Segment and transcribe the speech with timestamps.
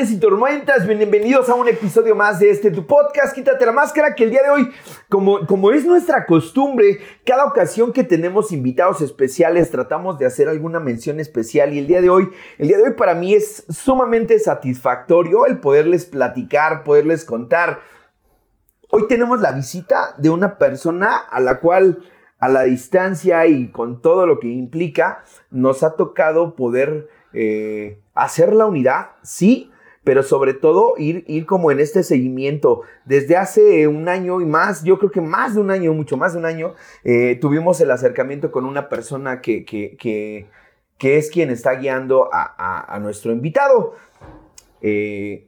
[0.00, 4.14] huracanes y tormentas, bienvenidos a un episodio más de este tu podcast, Quítate la máscara,
[4.14, 4.70] que el día de hoy,
[5.08, 10.80] como, como es nuestra costumbre, cada ocasión que tenemos invitados especiales tratamos de hacer alguna
[10.80, 14.38] mención especial y el día de hoy, el día de hoy para mí es sumamente
[14.38, 17.80] satisfactorio el poderles platicar, poderles contar.
[18.90, 21.98] Hoy tenemos la visita de una persona a la cual
[22.38, 28.54] a la distancia y con todo lo que implica, nos ha tocado poder eh, hacer
[28.54, 29.69] la unidad, sí,
[30.04, 32.82] pero sobre todo ir, ir como en este seguimiento.
[33.04, 36.32] Desde hace un año y más, yo creo que más de un año, mucho más
[36.32, 40.46] de un año, eh, tuvimos el acercamiento con una persona que, que, que,
[40.96, 43.94] que es quien está guiando a, a, nuestro invitado.
[44.80, 45.46] Eh,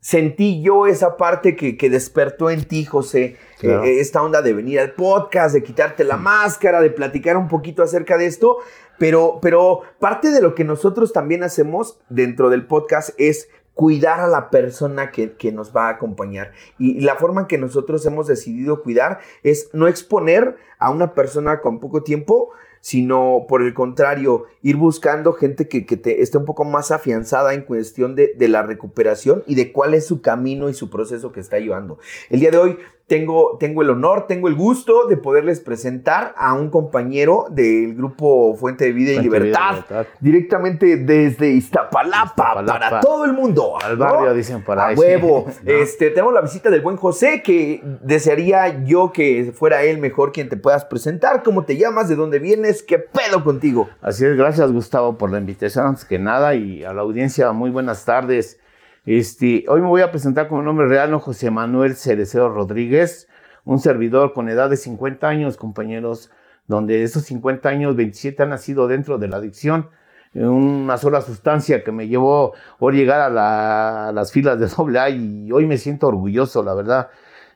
[0.00, 4.92] sentí yo esa parte que, que despertó en ti, José, esta onda de venir al
[4.92, 8.58] podcast, de quitarte la máscara, de platicar un poquito acerca de esto,
[8.98, 14.26] pero, pero parte de lo que nosotros también hacemos dentro del podcast es cuidar a
[14.26, 16.52] la persona que, que, nos va a acompañar.
[16.78, 21.60] Y la forma en que nosotros hemos decidido cuidar es no exponer a una persona
[21.60, 26.64] con poco tiempo, sino por el contrario, ir buscando gente que, que esté un poco
[26.64, 30.74] más afianzada en cuestión de, de, la recuperación y de cuál es su camino y
[30.74, 31.98] su proceso que está llevando.
[32.30, 36.54] El día de hoy tengo, tengo el honor, tengo el gusto de poderles presentar a
[36.54, 39.84] un compañero del grupo Fuente de Vida y Libertad,
[40.18, 43.74] directamente desde Iztapalapa, para todo el mundo.
[43.80, 45.46] Al barrio, dicen para A huevo.
[45.66, 50.48] Este, tenemos la visita del buen José, que desearía yo que fuera él mejor quien
[50.48, 51.42] te puedas presentar.
[51.42, 52.08] ¿Cómo te llamas?
[52.08, 52.82] ¿De dónde vienes?
[52.82, 53.88] ¿Qué pedo contigo?
[54.00, 57.70] Así es, gracias Gustavo por la invitación, antes que nada, y a la audiencia, muy
[57.70, 58.58] buenas tardes.
[59.06, 61.20] Este, hoy me voy a presentar con el nombre real, ¿no?
[61.20, 63.28] José Manuel Cereceo Rodríguez,
[63.64, 66.32] un servidor con edad de 50 años, compañeros,
[66.66, 69.90] donde esos 50 años, 27 han nacido dentro de la adicción,
[70.34, 75.52] una sola sustancia que me llevó a llegar a, las filas de doble A y
[75.52, 77.08] hoy me siento orgulloso, la verdad.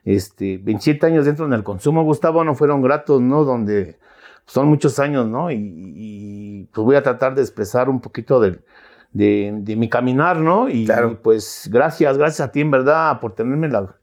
[0.04, 3.44] Este, 27 años dentro en el consumo, Gustavo, no fueron gratos, ¿no?
[3.44, 3.98] Donde
[4.46, 5.50] son muchos años, ¿no?
[5.50, 8.62] Y, y pues voy a tratar de expresar un poquito del
[9.12, 10.68] de, mi caminar, ¿no?
[10.68, 10.88] Y,
[11.22, 13.94] pues gracias, gracias a ti en verdad por tenerme la,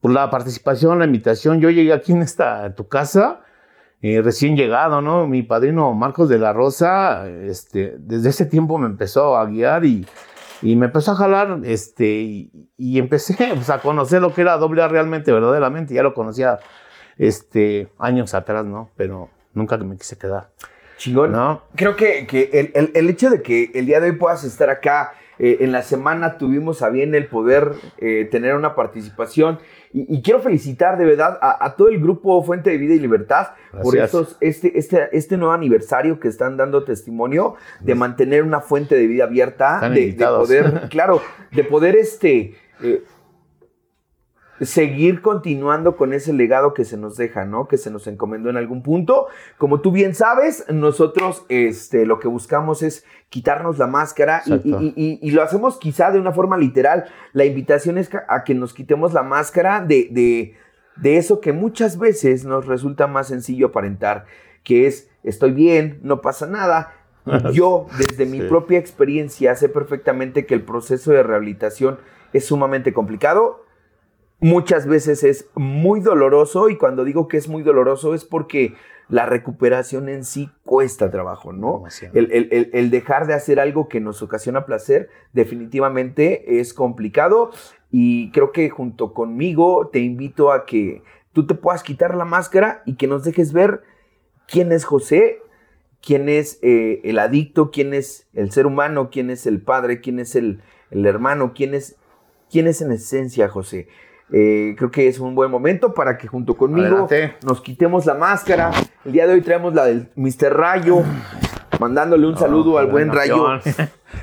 [0.00, 1.60] por la participación, la invitación.
[1.60, 3.40] Yo llegué aquí en esta, tu casa,
[4.00, 5.26] eh, recién llegado, ¿no?
[5.26, 10.06] Mi padrino Marcos de la Rosa, este, desde ese tiempo me empezó a guiar y,
[10.62, 14.82] y me empezó a jalar, este, y, empecé pues, a conocer lo que era doble
[14.82, 15.94] A realmente, verdaderamente.
[15.94, 16.58] Ya lo conocía,
[17.16, 18.90] este, años atrás, ¿no?
[18.96, 20.50] Pero nunca me quise quedar.
[20.96, 21.32] Chingón.
[21.32, 21.62] ¿No?
[21.74, 25.12] Creo que, que el, el, hecho de que el día de hoy puedas estar acá,
[25.38, 29.58] eh, en la semana tuvimos a bien el poder eh, tener una participación
[29.92, 33.00] y, y, quiero felicitar de verdad a, a, todo el grupo Fuente de Vida y
[33.00, 33.48] Libertad
[33.82, 38.96] por estos, este, este, este nuevo aniversario que están dando testimonio de mantener una fuente
[38.96, 42.54] de vida abierta, de, de, poder, claro, de poder este...
[42.82, 43.02] Eh,
[44.60, 47.66] seguir continuando con ese legado que se nos deja, ¿no?
[47.66, 49.26] Que se nos encomendó en algún punto.
[49.58, 55.18] Como tú bien sabes, nosotros este, lo que buscamos es quitarnos la máscara y, y,
[55.20, 57.06] y, lo hacemos quizá de una forma literal.
[57.32, 60.54] La invitación es a que nos quitemos la máscara de, de,
[60.96, 64.26] de eso que muchas veces nos resulta más sencillo aparentar,
[64.62, 66.92] que es estoy bien, no pasa nada.
[67.52, 71.98] Yo, desde mi propia experiencia, sé perfectamente que el proceso de rehabilitación
[72.32, 73.63] es sumamente complicado
[74.44, 78.74] muchas veces es muy doloroso y cuando digo que es muy doloroso es porque
[79.08, 81.84] la recuperación en sí cuesta trabajo, ¿no?
[82.12, 87.52] El, el, el, dejar de hacer algo que nos ocasiona placer definitivamente es complicado
[87.90, 91.02] y creo que junto conmigo te invito a que
[91.32, 93.80] tú te puedas quitar la máscara y que nos dejes ver
[94.46, 95.38] quién es José,
[96.02, 100.18] quién es eh, el adicto, quién es el ser humano, quién es el padre, quién
[100.18, 100.60] es el,
[100.90, 101.96] el hermano, quién es,
[102.50, 103.88] quién es en esencia José.
[104.32, 107.08] Eh, creo que es un buen momento para que junto conmigo
[107.44, 108.70] nos quitemos la máscara.
[109.04, 110.52] El día de hoy traemos la del Mr.
[110.52, 111.02] Rayo,
[111.78, 113.46] mandándole un saludo al buen Rayo.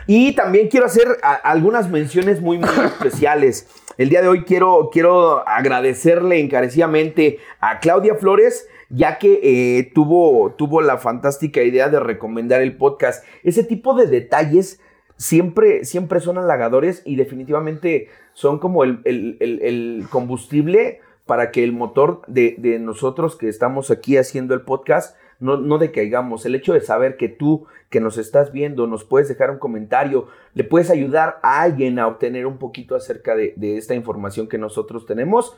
[0.08, 1.06] Y también quiero hacer
[1.44, 3.68] algunas menciones muy, muy especiales.
[3.98, 10.54] El día de hoy quiero, quiero agradecerle encarecidamente a Claudia Flores, ya que eh, tuvo,
[10.58, 13.24] tuvo la fantástica idea de recomendar el podcast.
[13.44, 14.80] Ese tipo de detalles
[15.22, 22.80] siempre, siempre son halagadores y definitivamente son como el, combustible para que el motor de,
[22.82, 26.46] nosotros que estamos aquí haciendo el podcast no, no decaigamos.
[26.46, 30.28] El hecho de saber que tú que nos estás viendo nos puedes dejar un comentario,
[30.56, 35.06] le puedes ayudar a alguien a obtener un poquito acerca de, esta información que nosotros
[35.06, 35.56] tenemos,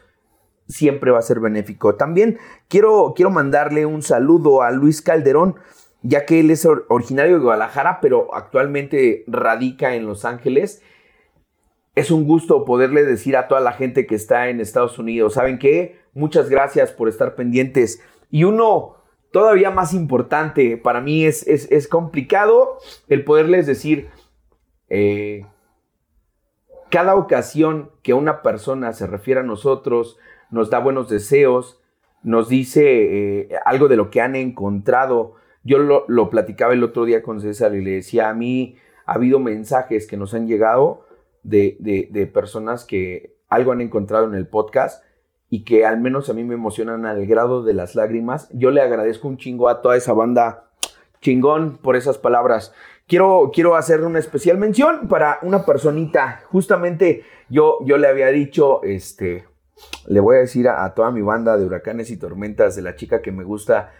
[0.67, 1.95] siempre va a ser benéfico.
[1.95, 2.37] También
[2.67, 5.55] quiero, quiero mandarle un saludo a Luis Calderón
[6.03, 10.83] ya que él es originario de Guadalajara, pero actualmente radica en Los Ángeles.
[11.95, 15.59] es un gusto poderle decir a toda la gente que está en Estados Unidos, ¿saben
[15.59, 15.99] qué?
[16.13, 18.01] Muchas gracias por estar pendientes.
[18.31, 18.95] Y uno
[19.31, 22.77] todavía más importante, para mí es, es, complicado
[23.09, 24.09] el poderles decir,
[24.89, 25.45] eh,
[26.89, 30.17] cada ocasión que una persona se refiere a nosotros,
[30.51, 31.81] nos da buenos deseos,
[32.21, 35.35] nos dice eh, algo de lo que han encontrado.
[35.63, 39.13] Yo lo, lo, platicaba el otro día con César y le decía, a mí ha
[39.13, 41.05] habido mensajes que nos han llegado
[41.43, 45.03] de, personas que algo han encontrado en el podcast
[45.49, 48.49] y que al menos a mí me emocionan al grado de las lágrimas.
[48.51, 50.71] Yo le agradezco un chingo a toda esa banda
[51.21, 52.73] chingón por esas palabras.
[53.07, 56.41] Quiero, quiero hacer una especial mención para una personita.
[56.49, 59.45] Justamente yo, yo le había dicho, este,
[60.07, 63.21] le voy a decir a, toda mi banda de huracanes y tormentas de la chica
[63.21, 63.91] que me gusta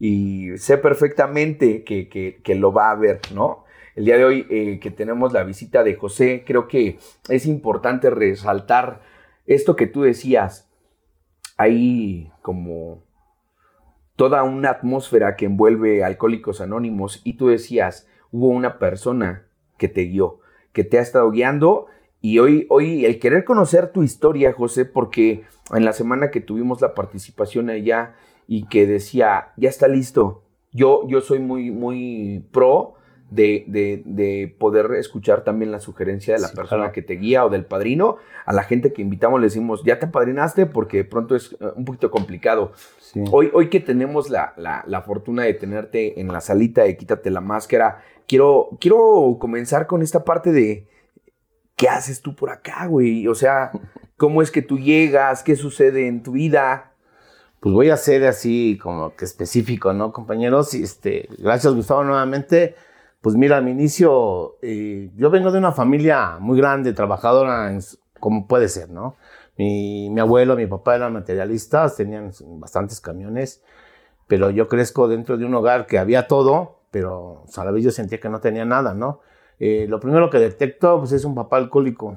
[0.00, 3.64] y sé perfectamente que, que lo va a ver, ¿no?
[4.00, 6.98] el día de hoy eh, que tenemos la visita de José, creo que
[7.28, 9.02] es importante resaltar
[9.46, 10.70] esto que tú decías.
[11.56, 13.02] Hay como
[14.16, 19.46] toda una atmósfera que envuelve Alcohólicos Anónimos y tú decías, hubo una persona
[19.76, 20.40] que te guió,
[20.72, 21.86] que te ha estado guiando
[22.22, 25.44] y hoy, hoy el querer conocer tu historia, José, porque
[25.74, 28.14] en la semana que tuvimos la participación allá
[28.52, 30.42] y que decía, ya está listo,
[30.72, 32.94] yo, yo soy muy, muy pro
[33.30, 38.16] de, poder escuchar también la sugerencia de la persona que te guía o del padrino.
[38.46, 41.66] A la gente que invitamos le decimos, ya te padrinaste porque de pronto es eh,
[41.76, 42.72] un poquito complicado.
[43.30, 44.52] Hoy, hoy que tenemos la,
[45.06, 50.24] fortuna de tenerte en la salita de Quítate la Máscara, quiero, quiero comenzar con esta
[50.24, 50.88] parte de,
[51.76, 53.28] ¿qué haces tú por acá, güey?
[53.28, 53.70] O sea,
[54.16, 55.44] ¿cómo es que tú llegas?
[55.44, 56.89] ¿Qué sucede en tu vida?
[57.60, 60.72] Pues voy a ser así como que específico, ¿no, compañeros?
[60.72, 62.74] Este, gracias, Gustavo, nuevamente.
[63.20, 67.70] Pues mira, mi inicio, eh, yo vengo de una familia muy grande, trabajadora,
[68.18, 69.16] como puede ser, ¿no?
[69.58, 73.62] Mi, abuelo, mi papá eran materialistas, tenían bastantes camiones,
[74.26, 77.90] pero yo crezco dentro de un hogar que había todo, pero a la vez yo
[77.90, 79.20] sentía que no tenía nada, ¿no?
[79.58, 82.16] Eh, lo primero que detecto pues, es un papá alcohólico.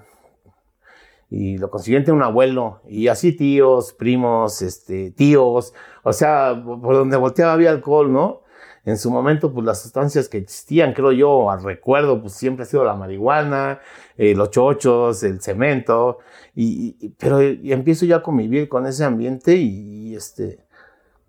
[1.36, 7.18] Y lo consiguiente un abuelo, y así tíos, primos, este, tíos, o sea, por donde
[7.18, 8.44] volteaba había alcohol, ¿no?
[8.86, 12.66] en su momento, pues las sustancias que existían, creo yo, al recuerdo, pues siempre ha
[12.66, 13.80] sido la marihuana,
[14.18, 16.20] eh, los chochos, el cemento,
[16.54, 20.60] y, pero y empiezo ya a convivir con ese ambiente y, este,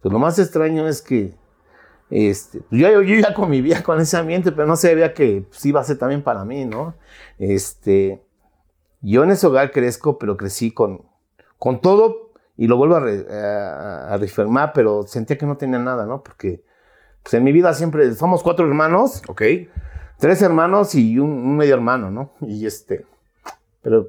[0.01, 1.35] pues lo más extraño es que
[2.11, 5.81] este, pues, yo, yo, ya convivía con ese ambiente, pero no sabía que pues, iba
[5.81, 6.95] a ser también para mí, ¿no?
[7.39, 8.24] Este,
[9.11, 11.03] yo en ese hogar crezco, pero crecí con,
[11.59, 16.07] con todo, y lo vuelvo a, a, a reafirmar, pero sentía que no tenía nada,
[16.07, 16.23] ¿no?
[16.23, 16.63] Porque
[17.25, 19.23] pues en mi vida siempre somos cuatro hermanos.
[19.29, 19.43] Ok.
[20.19, 22.31] Tres hermanos y un, medio hermano, ¿no?
[22.43, 23.05] Y este,
[23.83, 24.09] pero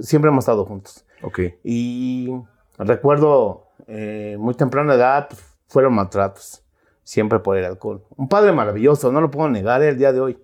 [0.00, 1.04] siempre hemos estado juntos.
[1.22, 1.40] Ok.
[1.64, 2.30] Y
[2.78, 6.62] recuerdo eh, muy temprana edad, pues, fueron maltratos,
[7.02, 8.04] siempre por el alcohol.
[8.16, 10.38] Un padre maravilloso, no lo puedo negar el día de hoy.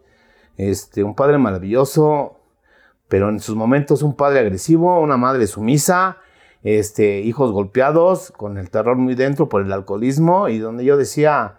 [0.56, 2.40] Este, un padre maravilloso,
[3.08, 6.18] pero en sus momentos un padre agresivo, una madre sumisa,
[6.62, 11.58] este, hijos golpeados, con el terror muy dentro por el alcoholismo, y donde yo decía,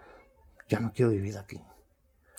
[0.68, 1.60] ya no quiero vivir aquí.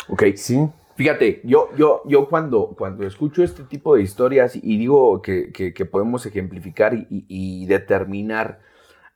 [0.10, 0.24] Ok.
[0.36, 0.70] Sí.
[0.98, 6.26] Fíjate, yo, yo, yo cuando, cuando escucho este tipo de historias y digo que, podemos
[6.26, 8.62] ejemplificar y, determinar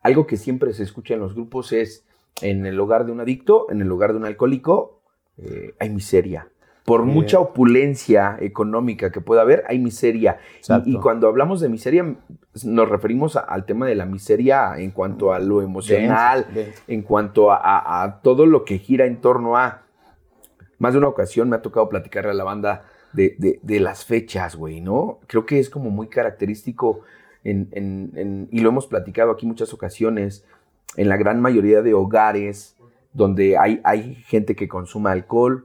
[0.02, 2.06] algo que siempre se escucha en los grupos es
[2.44, 5.02] en el hogar de un adicto, en el hogar de un alcohólico,
[5.38, 6.51] eh, hay miseria.
[6.92, 10.40] Por mucha opulencia económica que pueda haber, hay miseria.
[10.86, 12.18] Y, cuando hablamos de miseria,
[12.66, 16.48] nos referimos al tema de la miseria en cuanto a lo emocional,
[16.90, 19.84] en cuanto a, todo lo que gira en torno a...
[20.80, 22.84] Más de una ocasión me ha tocado platicarle a la banda
[23.14, 25.20] de, las fechas, güey, ¿no?
[25.28, 27.04] Creo que es como muy característico
[27.46, 30.44] y lo hemos platicado aquí muchas ocasiones,
[30.98, 32.76] en la gran mayoría de hogares
[33.14, 35.64] donde hay, hay gente que consuma alcohol,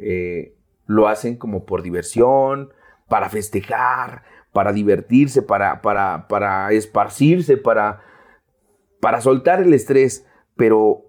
[0.00, 0.54] eh,
[0.86, 2.72] lo hacen como por diversión,
[3.08, 8.00] para festejar, para divertirse, para, para, para esparcirse, para,
[9.00, 10.26] para soltar el estrés,
[10.56, 11.04] pero,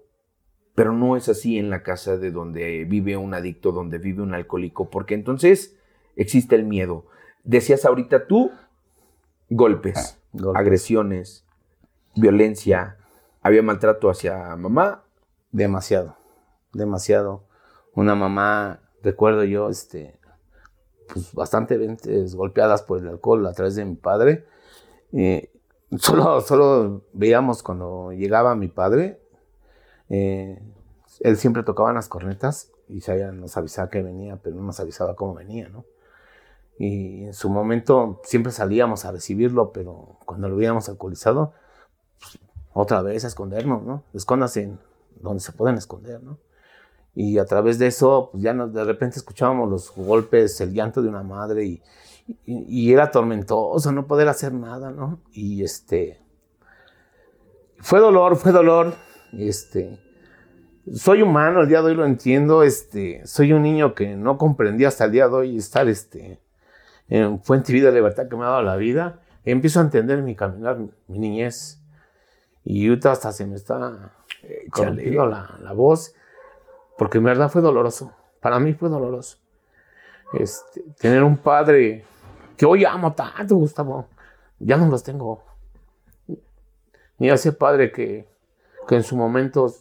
[0.74, 4.34] pero no es así en la casa de donde vive un adicto, donde vive un
[4.34, 5.78] alcohólico, porque entonces
[6.16, 7.06] existe el miedo.
[7.44, 8.52] Decías ahorita tú,
[9.48, 11.44] golpes, ah, agresiones,
[12.14, 12.98] violencia,
[13.42, 15.04] había maltrato hacia mamá.
[15.50, 16.16] Demasiado,
[16.72, 17.44] demasiado.
[17.94, 20.18] Una mamá recuerdo yo, este,
[21.12, 21.78] pues bastante
[22.34, 24.46] golpeadas por el alcohol a través de mi padre.
[25.98, 29.20] solo, solo veíamos cuando llegaba mi padre,
[30.08, 30.60] eh,
[31.20, 33.00] él siempre tocaba las cornetas y
[33.32, 35.84] nos avisaba que venía, pero no nos avisaba cómo venía, ¿no?
[36.78, 41.52] Y en su momento siempre salíamos a recibirlo, pero cuando lo habíamos alcoholizado,
[42.18, 42.38] pues,
[42.72, 44.04] otra vez a escondernos, ¿no?
[44.14, 44.76] Escóndase
[45.20, 46.38] donde se pueden esconder, ¿no?
[47.14, 51.08] Y a través de eso, pues ya de repente escuchábamos los golpes, el llanto de
[51.08, 51.82] una madre y,
[52.46, 55.20] y, era tormentoso no poder hacer nada, ¿no?
[55.32, 56.20] Y este,
[57.78, 58.94] fue dolor, fue dolor,
[59.32, 59.98] este,
[60.94, 64.88] soy humano, el día de hoy lo entiendo, este, soy un niño que no comprendía
[64.88, 66.40] hasta el día de hoy estar, este,
[67.08, 70.34] en fuente y vida libertad que me ha dado la vida, empiezo a entender mi
[70.34, 70.78] caminar,
[71.08, 71.82] mi niñez,
[72.64, 76.14] y ahorita hasta se me está la, la voz,
[76.98, 78.12] porque en verdad fue doloroso.
[78.40, 79.38] Para mí fue doloroso.
[80.32, 82.04] Este, tener un padre
[82.56, 84.08] que hoy amo tanto, Gustavo,
[84.58, 85.42] ya no los tengo.
[87.18, 88.26] Ni ese padre que,
[88.88, 89.72] que en su momento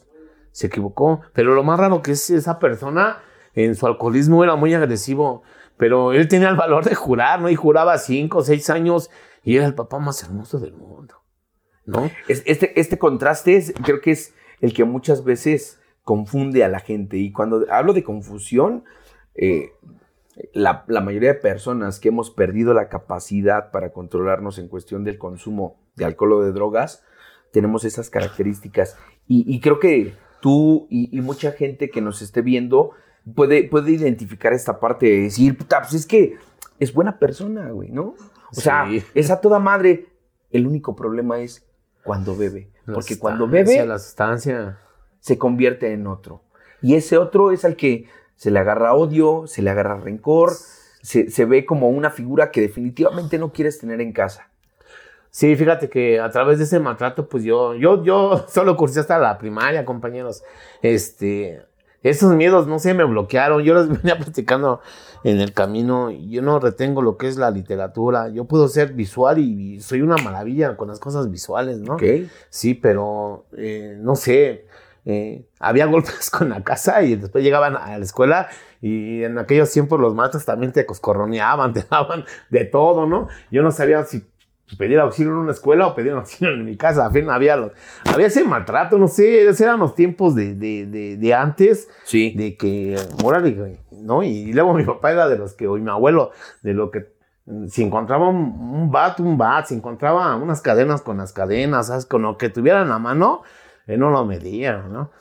[0.52, 1.22] se equivocó.
[1.34, 3.22] Pero lo más raro que es esa persona
[3.54, 5.44] en su alcoholismo era muy agresivo.
[5.78, 7.50] Pero él tenía el valor de jurar, ¿no?
[7.50, 9.10] Y juraba cinco seis años
[9.44, 11.16] y era el papá más hermoso del mundo,
[11.86, 12.12] ¿no?
[12.28, 17.18] Este, este contraste creo que es el que muchas veces confunde a la gente.
[17.18, 18.84] Y cuando hablo de confusión,
[19.36, 19.72] eh,
[20.54, 25.80] la, mayoría de personas que hemos perdido la capacidad para controlarnos en cuestión del consumo
[25.96, 27.04] de alcohol o de drogas,
[27.52, 28.98] tenemos esas características.
[29.28, 32.92] Y, creo que tú y, mucha gente que nos esté viendo
[33.34, 36.36] puede, puede identificar esta parte de decir, puta, pues es que
[36.80, 38.16] es buena persona, güey, ¿no?
[38.52, 40.08] O sea, es a toda madre.
[40.50, 41.66] El único problema es
[42.04, 42.70] cuando bebe.
[42.94, 43.86] porque cuando bebe...
[43.86, 44.80] La sustancia
[45.22, 46.42] se convierte en otro.
[46.82, 50.52] Y ese otro es al que se le agarra odio, se le agarra rencor,
[51.02, 54.50] se, ve como una figura que definitivamente no quieres tener en casa.
[55.30, 59.18] Sí, fíjate que a través de ese maltrato, pues yo, yo, yo solo cursé hasta
[59.18, 60.44] la primaria, compañeros.
[60.82, 61.62] Este,
[62.04, 63.64] esos miedos, no sé, me bloquearon.
[63.64, 64.82] Yo los venía platicando
[65.24, 66.12] en el camino.
[66.12, 68.30] Yo no retengo lo que es la literatura.
[68.30, 71.94] Yo puedo ser visual y, soy una maravilla con las cosas visuales, ¿no?
[71.94, 72.04] Ok.
[72.50, 74.66] Sí, pero eh, no sé.
[75.06, 78.50] Eh, había golpes con la casa y después llegaban a la escuela
[78.82, 83.28] y en aquellos tiempos los maestros también te coscorroneaban, te daban de todo, ¿no?
[83.50, 84.24] Yo no sabía si
[84.78, 87.06] pedir auxilio en una escuela o pedir auxilio en mi casa.
[87.06, 87.72] A fin, había,
[88.06, 91.90] había ese maltrato, no sé, eran los tiempos de, de, de, antes.
[92.04, 92.34] Sí.
[92.36, 94.24] De que, morale, ¿no?
[94.24, 96.32] Y, luego mi papá era de los que, o mi abuelo,
[96.62, 97.12] de lo que
[97.68, 102.06] si encontraba un, bat, un bat, si encontraba unas cadenas con las cadenas, ¿sabes?
[102.06, 103.42] Con lo que tuviera en la mano,
[103.88, 105.12] él no lo medía, ¿no?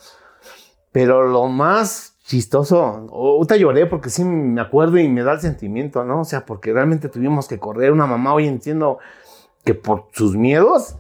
[0.93, 6.05] Pero lo más chistoso, ahorita lloré porque sí me acuerdo y me da el sentimiento,
[6.05, 6.21] ¿no?
[6.21, 7.93] O sea, porque realmente tuvimos que correr.
[7.93, 8.99] Una mamá hoy entiendo
[9.65, 10.97] que por sus miedos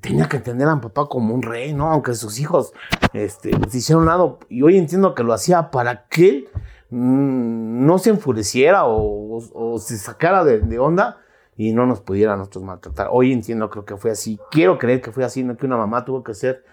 [0.00, 1.90] tenía que entender a mi papá como un rey, ¿no?
[1.90, 2.72] Aunque sus hijos
[3.12, 4.38] este, se hicieron un lado.
[4.48, 6.48] Y hoy entiendo que lo hacía para que
[6.90, 11.18] mm, no se enfureciera o, se sacara de, onda
[11.56, 13.08] y no nos pudiera nosotros maltratar.
[13.10, 14.38] Hoy entiendo, creo que fue así.
[14.50, 16.64] Quiero creer que fue así, no que una mamá tuvo que ser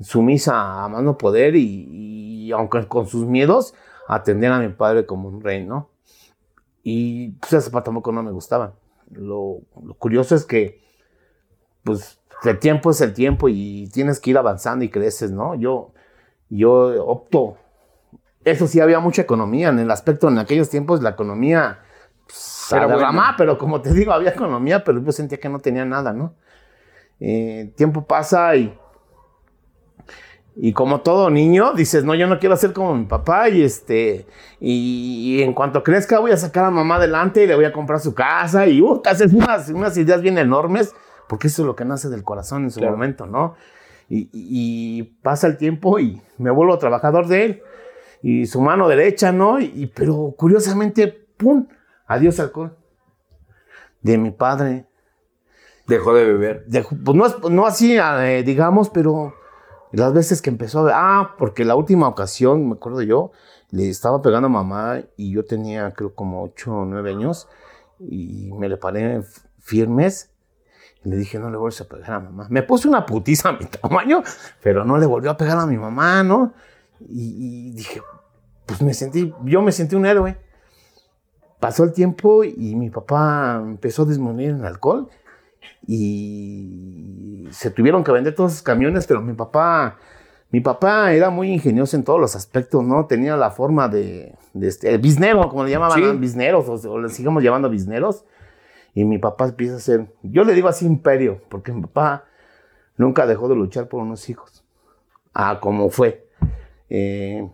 [0.00, 3.74] sumisa a mano poder y, aunque con sus miedos,
[4.06, 5.90] atender a mi padre como un rey, ¿no?
[6.82, 8.74] Y pues esa parte tampoco no me gustaba.
[9.10, 9.60] Lo,
[9.98, 10.82] curioso es que,
[11.82, 15.54] pues, el tiempo es el tiempo y tienes que ir avanzando y creces, ¿no?
[15.54, 15.92] Yo,
[16.48, 17.56] yo opto.
[18.44, 21.80] Eso sí, había mucha economía en el aspecto, en aquellos tiempos la economía
[22.24, 26.12] pues, era pero como te digo, había economía, pero yo sentía que no tenía nada,
[26.12, 26.34] ¿no?
[27.20, 28.78] Eh, tiempo pasa y
[30.60, 34.26] y como todo niño, dices, no, yo no quiero ser como mi papá y este,
[34.58, 38.00] y, en cuanto crezca voy a sacar a mamá adelante y le voy a comprar
[38.00, 40.92] su casa y, uh, haces unas, unas ideas bien enormes,
[41.28, 43.54] porque eso es lo que nace del corazón en su momento, ¿no?
[44.08, 47.62] Y, pasa el tiempo y me vuelvo trabajador de él
[48.22, 49.60] y su mano derecha, ¿no?
[49.60, 51.68] Y, pero curiosamente, ¡pum!
[52.04, 52.76] Adiós alcohol.
[54.02, 54.86] De mi padre.
[55.86, 56.66] Dejó de beber.
[57.04, 59.34] pues no, no así, eh, digamos, pero
[59.92, 63.30] las veces que empezó a ver, ah, porque la última ocasión, me acuerdo yo,
[63.70, 67.48] le estaba pegando a mamá y yo tenía creo como 8 o 9 años
[67.98, 69.22] y me le paré
[69.60, 70.30] firmes
[71.04, 72.46] y le dije, no le vuelves a pegar a mamá.
[72.50, 74.22] Me puse una putiza a mi tamaño,
[74.62, 76.52] pero no le volvió a pegar a mi mamá, ¿no?
[77.00, 78.02] Y, dije,
[78.66, 80.36] pues me sentí, yo me sentí un héroe.
[81.60, 85.08] Pasó el tiempo y mi papá empezó a disminuir en alcohol
[85.86, 89.98] y se tuvieron que vender todos esos camiones, pero mi papá,
[90.50, 93.06] mi papá era muy ingenioso en todos los aspectos, ¿no?
[93.06, 97.42] Tenía la forma de, de este, el biznero, como le llamaban, bisneros, o, le sigamos
[97.42, 98.24] llamando bisneros.
[98.94, 102.24] Y mi papá empieza a ser, yo le digo así imperio, porque mi papá
[102.96, 104.64] nunca dejó de luchar por unos hijos.
[105.32, 106.26] Ah, como fue.
[106.90, 107.48] Eh,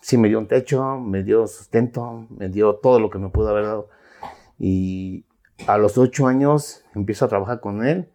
[0.00, 3.48] sí me dio un techo, me dio sustento, me dio todo lo que me pudo
[3.48, 3.88] haber dado.
[4.58, 5.24] Y
[5.66, 8.08] a los ocho años empiezo a trabajar con él.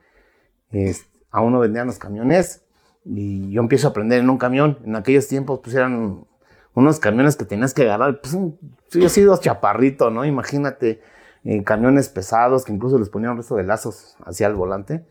[1.31, 2.63] aún no vendían los camiones
[3.05, 4.79] y yo empiezo a aprender en un camión.
[4.83, 6.25] En aquellos tiempos pues eran
[6.73, 8.21] unos camiones que tenías que agarrar.
[8.21, 10.25] Pues yo he sido chaparrito, ¿no?
[10.25, 11.01] Imagínate,
[11.43, 15.05] eh, camiones pesados que incluso les ponían un resto de lazos hacia el volante.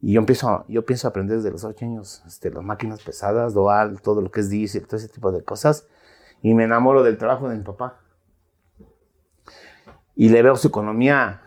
[0.00, 4.02] Y yo empiezo, yo pienso aprender desde los ocho años, este, las máquinas pesadas, dual,
[4.02, 5.86] todo lo que es diésel, todo ese tipo de cosas.
[6.42, 8.00] Y me enamoro del trabajo de mi papá.
[10.16, 11.41] Y le veo su economía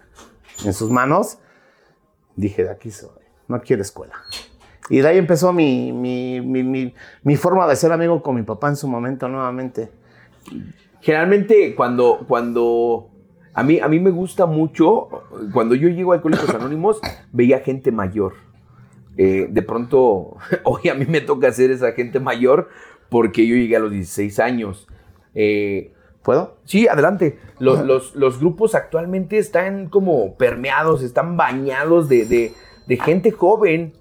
[0.64, 1.40] en sus manos.
[2.36, 3.10] Dije, de aquí soy,
[3.48, 4.14] no quiero escuela.
[4.90, 6.94] Y de ahí empezó mi, mi, mi,
[7.24, 9.90] mi, forma de ser amigo con mi papá en su momento nuevamente.
[11.02, 13.10] Generalmente cuando, cuando
[13.54, 15.10] a, mí, a mí me gusta mucho,
[15.54, 17.00] cuando yo llego a Alcohólicos Anónimos,
[17.32, 18.34] veía gente mayor.
[19.18, 22.70] Eh, de pronto, hoy a mí me toca ser esa gente mayor
[23.10, 24.88] porque yo llegué a los 16 años.
[25.34, 25.94] Eh,
[26.26, 26.58] ¿Puedo?
[26.64, 27.38] Sí, adelante.
[27.60, 32.52] Los, los, grupos actualmente están como permeados, están bañados de, de,
[32.88, 33.94] de, gente joven.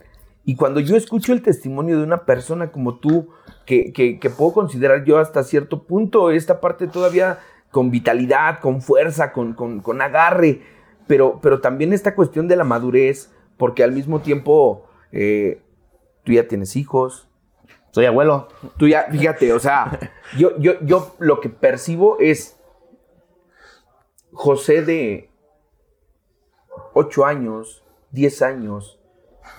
[0.43, 3.29] Y cuando yo escucho el testimonio de una persona como tú,
[3.67, 7.41] que, que, que, puedo considerar yo hasta cierto punto esta parte todavía
[7.71, 10.63] con vitalidad, con fuerza, con, con, con agarre,
[11.07, 15.61] pero, pero también esta cuestión de la madurez, porque al mismo tiempo eh,
[16.25, 17.29] tú ya tienes hijos.
[17.95, 18.49] Soy abuelo.
[18.77, 19.97] Tú ya, fíjate, o sea,
[20.37, 22.59] yo, yo, yo lo que percibo es
[24.33, 25.31] José de
[26.95, 28.99] 8 años, 10 años,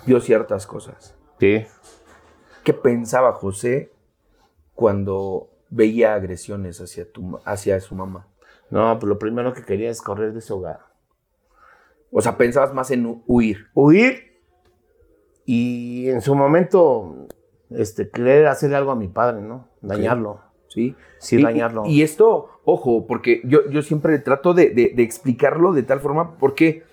[0.06, 1.16] vio ciertas cosas.
[1.40, 1.66] Sí.
[2.66, 3.94] ¿Qué pensaba José
[4.74, 8.28] cuando veía agresiones hacia, tu, hacia su mamá?
[8.70, 10.82] No, pues lo primero que quería es correr de ese hogar.
[12.12, 13.68] O sea, pensabas más en huir.
[13.74, 14.42] Huir
[15.46, 17.28] y en su momento,
[17.78, 19.68] este, querer hacerle algo a mi padre, ¿no?
[19.82, 20.42] Dañarlo.
[20.68, 20.96] Sí.
[21.20, 21.84] Sí, dañarlo.
[21.86, 26.54] Y, esto, ojo, porque yo, yo siempre trato de, de, explicarlo de tal forma, ¿por
[26.54, 26.84] qué?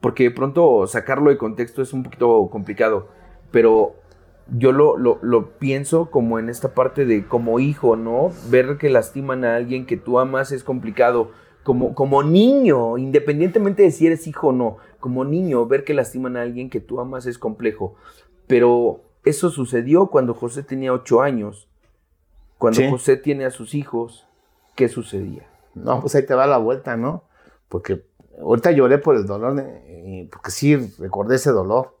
[0.00, 3.08] Porque de pronto sacarlo de contexto es un poquito complicado,
[3.50, 3.96] pero
[4.56, 8.30] yo lo, lo, lo, pienso como en esta parte de como hijo, ¿no?
[8.50, 11.30] Ver que lastiman a alguien que tú amas es complicado.
[11.62, 16.36] Como, como niño, independientemente de si eres hijo o no, como niño, ver que lastiman
[16.36, 17.94] a alguien que tú amas es complejo.
[18.48, 21.68] Pero eso sucedió cuando José tenía ocho años.
[22.58, 24.26] Cuando José tiene a sus hijos,
[24.76, 25.48] ¿qué sucedía?
[25.74, 27.24] No, pues ahí te va la vuelta, ¿no?
[27.68, 28.04] Porque
[28.40, 29.54] ahorita lloré por el dolor,
[30.30, 31.98] porque sí recordé ese dolor.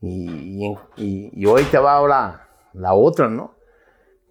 [0.00, 3.54] Y, y, hoy te va ahora la otra, ¿no?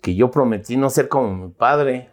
[0.01, 2.09] Que yo prometí no ser como mi padre.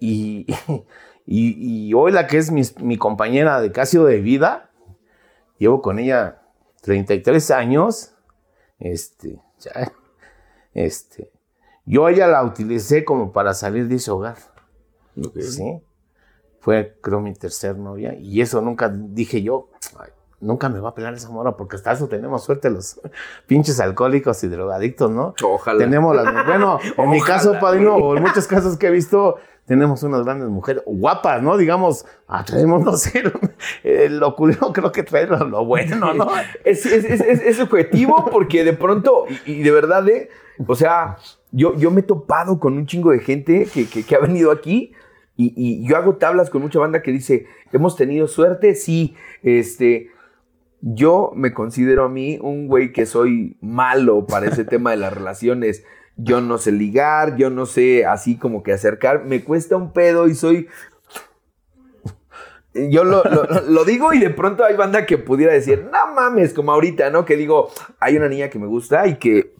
[0.00, 0.46] Y,
[1.26, 4.70] y, hoy la que es mi, compañera de Casio de vida,
[5.58, 6.42] llevo con ella
[6.82, 8.14] 33 años.
[8.80, 9.38] Este,
[10.74, 11.30] este,
[11.84, 14.36] yo ella la utilicé como para salir de ese hogar.
[15.38, 15.82] ¿sí?
[16.60, 18.14] Fue, creo, mi tercer novia.
[18.14, 19.68] Y eso nunca dije yo,
[20.40, 23.00] nunca me va a pelar esa mora, porque hasta eso tenemos suerte los
[23.46, 25.34] pinches alcohólicos y drogadictos, ¿no?
[25.44, 25.78] Ojalá.
[25.78, 29.36] Tenemos las, bueno, en mi caso, padrino, o en muchos casos que he visto,
[29.70, 31.56] tenemos unas grandes mujeres guapas, ¿no?
[31.56, 32.04] Digamos,
[32.44, 33.22] traemos, no sé,
[34.10, 36.26] lo culero creo que trae lo, bueno, ¿no?
[36.64, 40.28] es, es, es, es, subjetivo porque de pronto, y, de verdad, ¿eh?
[40.66, 41.18] O sea,
[41.52, 44.92] yo, yo me he topado con un chingo de gente que, que, ha venido aquí
[45.36, 50.10] y, y, yo hago tablas con mucha banda que dice, hemos tenido suerte, sí, este...
[50.82, 55.12] Yo me considero a mí un güey que soy malo para ese tema de las
[55.12, 55.84] relaciones
[56.16, 60.28] yo no sé ligar, yo no sé así como que acercar, me cuesta un pedo
[60.28, 60.68] y soy...
[62.72, 63.24] Yo lo,
[63.68, 67.24] lo, digo y de pronto hay banda que pudiera decir, no mames, como ahorita, ¿no?
[67.24, 67.68] Que digo,
[67.98, 69.54] hay una niña que me gusta y que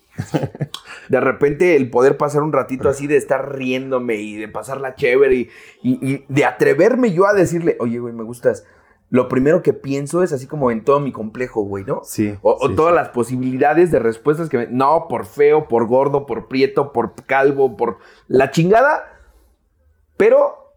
[1.08, 5.34] de repente el poder pasar un ratito así de estar riéndome y de pasarla chévere
[5.34, 5.50] y,
[5.82, 8.64] y de atreverme yo a decirle, oye, güey, me gustas
[9.11, 12.03] lo primero que pienso es así como en todo mi complejo, güey, ¿no?
[12.05, 12.38] Sí.
[12.42, 14.66] O, todas las posibilidades de respuestas que me...
[14.68, 19.03] No, por feo, por gordo, por prieto, por calvo, por la chingada.
[20.16, 20.73] Pero,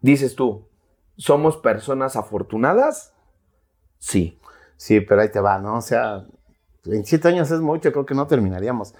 [0.00, 0.68] dices tú,
[1.16, 3.12] ¿somos personas afortunadas?
[3.98, 4.38] Sí.
[4.76, 5.78] Sí, pero ahí te va, ¿no?
[5.78, 6.24] O sea,
[6.84, 8.94] 27 años es mucho, creo que no terminaríamos.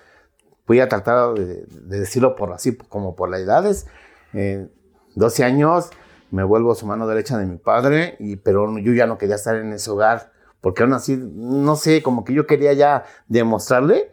[0.67, 3.87] Voy a tratar de, decirlo por así, como por las edades.
[4.33, 4.69] Eh,
[5.15, 5.91] 12 años
[6.31, 9.57] me vuelvo su mano derecha de mi padre, y, pero yo ya no quería estar
[9.57, 14.11] en ese hogar, porque aún así, no sé, como que yo quería ya demostrarle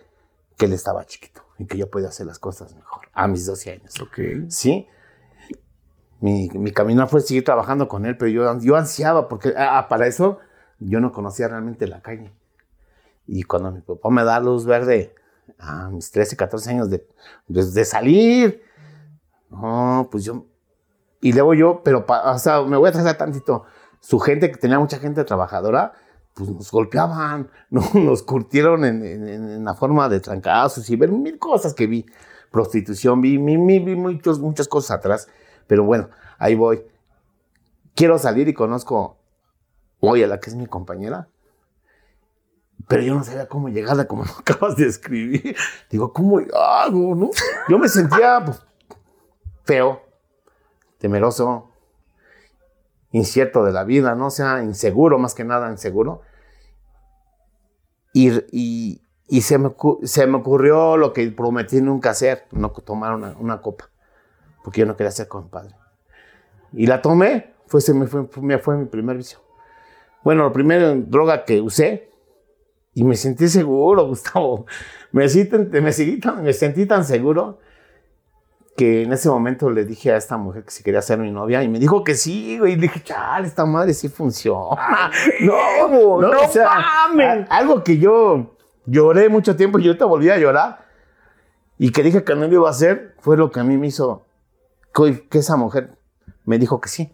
[0.58, 3.72] que él estaba chiquito y que yo podía hacer las cosas mejor a mis 12
[3.72, 4.00] años.
[4.02, 4.20] Ok.
[4.50, 4.88] Sí.
[6.20, 9.88] Mi, mi camino fue seguir trabajando con él, pero yo, yo ansiaba, porque ah, ah,
[9.90, 10.40] para eso
[10.80, 12.32] yo no conocía realmente la calle.
[13.26, 15.16] Y cuando mi papá me da luz verde
[15.58, 17.08] a mis 13, 14 años de,
[17.48, 18.62] de, de salir,
[19.50, 20.46] no, pues yo
[21.24, 23.64] y luego yo, pero, o sea, me voy a trazar tantito.
[24.02, 25.94] Su gente, que tenía mucha gente trabajadora,
[26.34, 27.82] pues nos golpeaban, ¿no?
[27.94, 32.06] nos curtieron en, en, la forma de trancazos y ver mil cosas que vi.
[32.52, 35.30] Prostitución, vi, vi, vi, muchos, muchas cosas atrás.
[35.66, 36.84] Pero bueno, ahí voy.
[37.96, 39.18] Quiero salir y conozco
[40.02, 41.30] hoy a la que es mi compañera.
[42.90, 45.56] Pero yo no sabía cómo llegarla, como lo acabas de escribir.
[45.90, 47.16] Digo, ¿cómo hago?
[47.16, 47.30] No?
[47.70, 48.62] Yo me sentía pues,
[49.64, 50.02] feo,
[51.04, 51.70] temeroso,
[53.12, 54.30] incierto de la vida, ¿no?
[54.30, 56.22] Sea, inseguro, más que nada inseguro.
[58.14, 58.32] Y,
[59.42, 63.90] se, me, se, me, ocurrió lo que prometí nunca hacer, no tomar una, una, copa,
[64.64, 65.76] porque yo no quería ser compadre.
[66.72, 69.40] Y la tomé, fue, me fue, me fue mi primer vicio.
[70.24, 72.12] Bueno, la primera droga que usé,
[72.94, 74.68] y me sentí seguro, Gustavo.
[75.12, 77.60] Me, me, me sentí tan seguro
[78.76, 81.62] que en ese momento le dije a esta mujer que si quería ser mi novia
[81.62, 82.74] y me dijo que sí, güey.
[82.74, 85.12] Y dije, chale, esta madre sí funciona.
[85.42, 87.06] no, no, o sea,
[87.50, 88.56] algo que yo
[88.86, 90.86] lloré mucho tiempo y yo te volví a llorar
[91.78, 93.88] y que dije que no lo iba a hacer fue lo que a mí me
[93.88, 94.26] hizo
[94.94, 95.98] que esa mujer
[96.46, 97.14] me dijo que sí.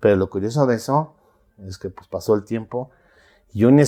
[0.00, 1.14] Pero lo curioso de eso
[1.66, 2.90] es que pues pasó el tiempo
[3.52, 3.82] y un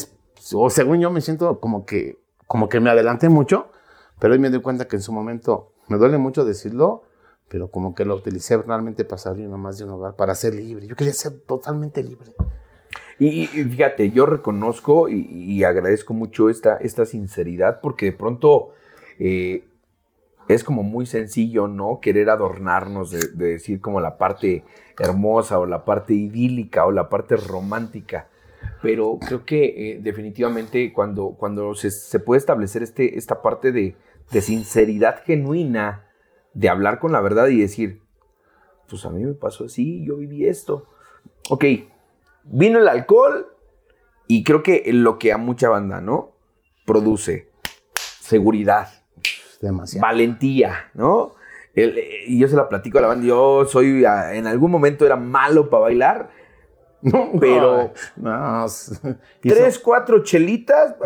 [0.54, 3.70] o según yo me siento como que como que me adelanté mucho,
[4.18, 7.02] pero hoy me doy cuenta que en su momento me duele mucho decirlo,
[7.48, 10.86] pero como que lo utilicé realmente para salir nomás de un hogar, para ser libre.
[10.86, 12.32] Yo quería ser totalmente libre.
[13.18, 18.70] Y, fíjate, yo reconozco y, agradezco mucho esta, esta sinceridad porque de pronto
[19.18, 19.64] eh,
[20.48, 21.98] es como muy sencillo, ¿no?
[22.00, 24.64] Querer adornarnos de, decir como la parte
[24.98, 28.28] hermosa o la parte idílica o la parte romántica.
[28.80, 33.96] Pero creo que eh, definitivamente cuando, cuando se, se, puede establecer este, esta parte de,
[34.30, 36.06] de sinceridad genuina,
[36.54, 38.02] de hablar con la verdad y decir,
[38.88, 40.86] pues a mí me pasó así, yo viví esto.
[41.48, 41.64] Ok,
[42.44, 43.46] vino el alcohol
[44.26, 46.32] y creo que lo que a mucha banda, ¿no?
[46.86, 47.50] Produce
[48.20, 48.88] seguridad,
[49.60, 50.06] Demasiado.
[50.06, 51.34] valentía, ¿no?
[51.72, 55.70] y yo se la platico a la banda, yo soy, en algún momento era malo
[55.70, 56.30] para bailar,
[57.00, 58.66] no, pero no,
[59.40, 60.96] tres, cuatro chelitas,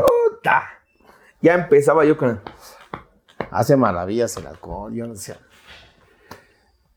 [1.40, 2.40] ya empezaba yo con
[3.54, 5.36] hace maravillas el alcohol, yo no sé.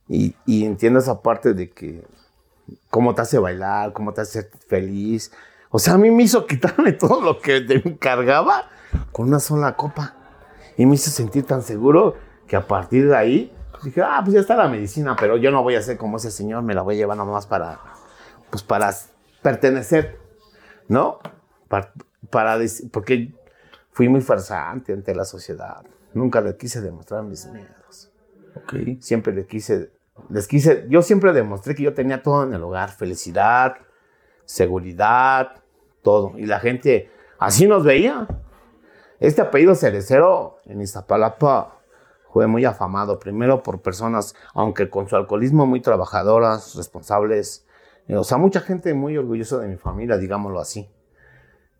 [0.07, 2.03] Y, y entiendo esa parte de que
[2.89, 5.31] cómo te hace bailar, cómo te hace feliz.
[5.69, 8.69] O sea, a mí me hizo quitarme todo lo que me encargaba
[9.11, 10.15] con una sola copa.
[10.77, 12.15] Y me hizo sentir tan seguro
[12.47, 15.61] que a partir de ahí dije, ah, pues ya está la medicina, pero yo no
[15.63, 17.79] voy a ser como ese señor, me la voy a llevar nomás para,
[18.49, 18.93] pues para
[19.41, 20.19] pertenecer,
[20.87, 21.19] ¿no?
[21.67, 21.93] Para,
[22.29, 22.59] para
[22.91, 23.33] porque
[23.91, 25.83] fui muy farsante ante la sociedad.
[26.17, 28.11] Nunca le quise demostrar mis miedos.
[28.63, 28.97] Okay.
[29.01, 29.91] Siempre le quise,
[30.29, 33.75] les quise, yo siempre demostré que yo tenía todo en el hogar, felicidad,
[34.43, 35.63] seguridad,
[36.01, 36.33] todo.
[36.37, 38.27] Y la gente así nos veía.
[39.19, 41.79] Este apellido Cerecero en Iztapalapa
[42.33, 47.65] fue muy afamado, primero por personas, aunque con su alcoholismo muy trabajadoras, responsables,
[48.09, 50.89] o sea, mucha gente muy orgullosa de mi familia, digámoslo así.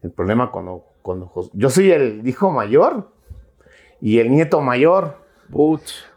[0.04, 3.17] El problema cuando, cuando yo soy el hijo mayor,
[4.02, 5.26] y el nieto mayor.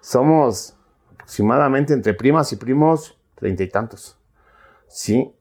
[0.00, 0.76] Somos
[1.14, 4.16] aproximadamente entre primas y primos treinta y tantos.
[4.88, 5.32] Sí.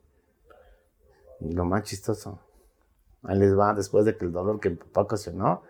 [1.40, 2.38] Y lo más chistoso,
[3.24, 5.62] ahí les va, después de que el dolor que el papá ocasionó,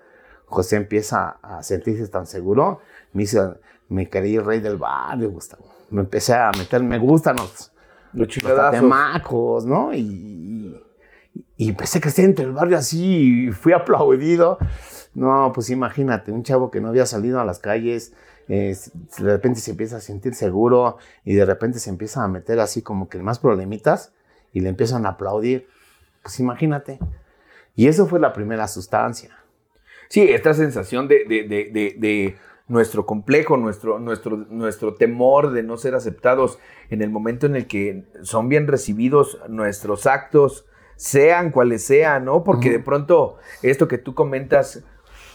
[0.46, 2.80] José empieza a sentirse tan seguro,
[3.12, 3.40] me dice,
[3.88, 5.64] me quería rey del barrio, Gustavo.
[5.90, 7.72] Me empecé a meter, me gustan los,
[8.12, 8.28] los
[8.72, 9.94] temacos, ¿no?
[9.94, 10.84] Y, y,
[11.58, 14.58] empecé a crecer entre el barrio así, y fui aplaudido.
[15.14, 18.12] No, pues imagínate, un chavo que no había salido a las calles,
[18.50, 18.76] de
[19.18, 23.08] repente se empieza a sentir seguro y de repente se empieza a meter así como
[23.08, 24.12] que más problemitas
[24.52, 25.68] y le empiezan a aplaudir.
[26.22, 26.98] Pues imagínate.
[27.76, 29.30] Y eso fue la primera sustancia.
[30.08, 36.58] Sí, esta sensación de, de, nuestro complejo, nuestro, nuestro, nuestro temor de no ser aceptados
[36.88, 40.66] en el momento en el que son bien recibidos nuestros actos,
[41.00, 42.44] sean cuales sean, ¿no?
[42.44, 44.84] Porque de pronto esto que tú comentas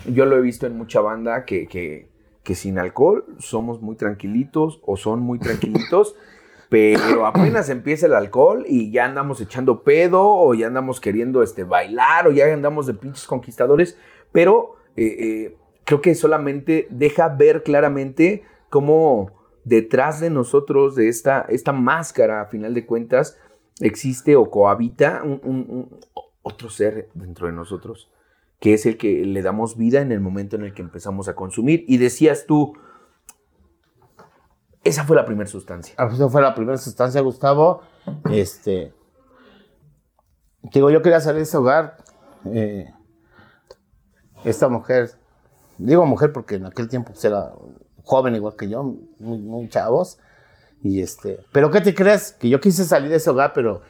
[0.05, 2.07] yo lo he visto en mucha banda que, que,
[2.43, 6.15] que sin alcohol somos muy tranquilitos o son muy tranquilitos.
[6.69, 11.63] pero apenas empieza el alcohol y ya andamos echando pedo o ya andamos queriendo este,
[11.63, 13.97] bailar o ya andamos de pinches conquistadores,
[14.31, 19.31] pero eh, eh, creo que solamente deja ver claramente cómo
[19.63, 23.37] detrás de nosotros, de esta, esta máscara, a final de cuentas,
[23.79, 25.89] existe o cohabita un,
[26.41, 28.09] otro ser dentro de nosotros
[28.59, 31.35] que es el que le damos vida en el momento en el que empezamos a
[31.35, 31.83] consumir.
[31.87, 32.73] Y decías tú,
[34.83, 35.93] Esa fue la primera sustancia.
[35.97, 37.81] Ah, esa fue la primera sustancia, Gustavo.
[38.31, 38.93] Este.
[40.61, 41.97] Digo, yo quería salir de ese hogar.
[42.45, 42.91] Eh,
[44.43, 45.11] esta mujer,
[45.77, 47.51] digo mujer porque en aquel tiempo pues, era
[48.03, 48.83] joven igual que yo,
[49.19, 50.19] muy chavos.
[50.83, 52.33] Este, pero ¿qué te crees?
[52.33, 53.81] Que yo quise salir de ese hogar, pero,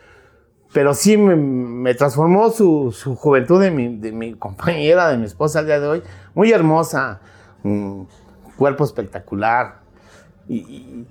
[0.74, 5.60] pero sí me, transformó su, su juventud de mi, de mi, compañera, de mi esposa
[5.60, 6.04] al día de hoy.
[6.34, 7.20] Muy hermosa,
[8.58, 9.82] cuerpo espectacular.
[10.48, 11.06] Y,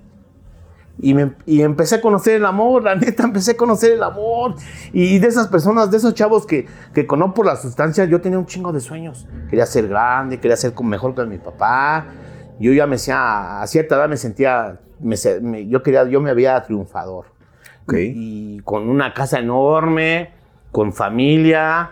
[0.97, 4.55] y, me, y, empecé a conocer el amor, la neta, empecé a conocer el amor.
[4.93, 8.39] Y de esas personas, de esos chavos que, que conozco por la sustancia, yo tenía
[8.39, 9.27] un chingo de sueños.
[9.49, 12.07] Quería ser grande, quería ser mejor que mi papá.
[12.59, 16.61] Yo ya me decía, a cierta edad me sentía, me, yo quería, yo me veía
[16.63, 17.27] triunfador.
[17.93, 20.33] Y, con una casa enorme,
[20.71, 21.91] con familia.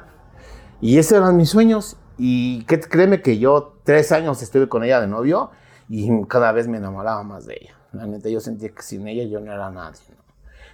[0.81, 1.97] Y esos eran mis sueños.
[2.17, 5.51] Y ¿qué, créeme que yo tres años estuve con ella de novio
[5.89, 7.75] y cada vez me enamoraba más de ella.
[7.91, 9.99] La neta, yo sentía que sin ella yo no era nadie,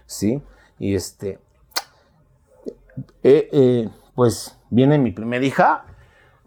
[0.06, 0.42] ¿Sí?
[0.78, 1.40] Y este,
[3.24, 5.86] eh, eh, pues viene mi primera hija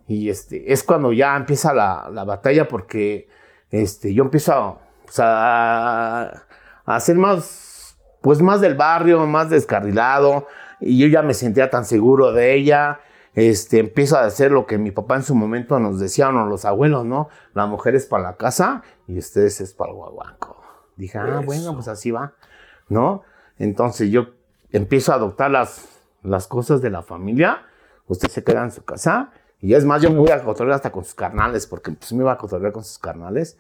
[0.08, 3.28] y este, es cuando ya empieza la, batalla porque
[3.70, 4.78] este, yo empiezo
[5.12, 6.44] pues, a, a,
[6.86, 10.46] hacer más, pues más del barrio, más descarrilado
[10.80, 13.00] y yo ya me sentía tan seguro de ella
[13.34, 16.64] este, empiezo a hacer lo que mi papá en su momento nos decían, o los
[16.64, 17.28] abuelos, ¿no?
[17.54, 20.60] La mujer es para la casa y ustedes es para el guaguanco.
[20.96, 22.34] Dije, ah, bueno, pues así va,
[22.88, 23.22] ¿no?
[23.58, 24.28] Entonces yo
[24.70, 25.88] empiezo a adoptar las,
[26.22, 27.62] las cosas de la familia,
[28.06, 30.90] usted se queda en su casa, y es más, yo me voy a cotorrear hasta
[30.90, 33.56] con sus carnales, porque pues me iba a cotorrear con sus carnales.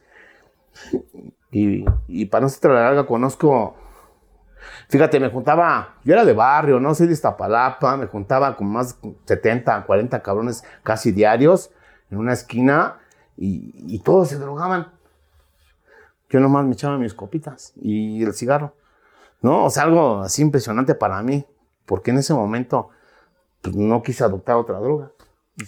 [1.52, 3.76] Y, y para no ser larga, conozco,
[4.88, 8.98] fíjate, me juntaba, yo era de barrio, no soy de Iztapalapa, me juntaba con más
[9.26, 11.70] 70, 40 cabrones casi diarios
[12.10, 12.98] en una esquina,
[13.36, 14.88] y, y todos se drogaban
[16.32, 18.74] yo nomás me echaba mis copitas y el cigarro.
[19.42, 19.66] ¿No?
[19.66, 21.44] O sea, algo así impresionante para mí,
[21.84, 22.88] porque en ese momento
[23.60, 25.12] pues, no quise adoptar otra droga.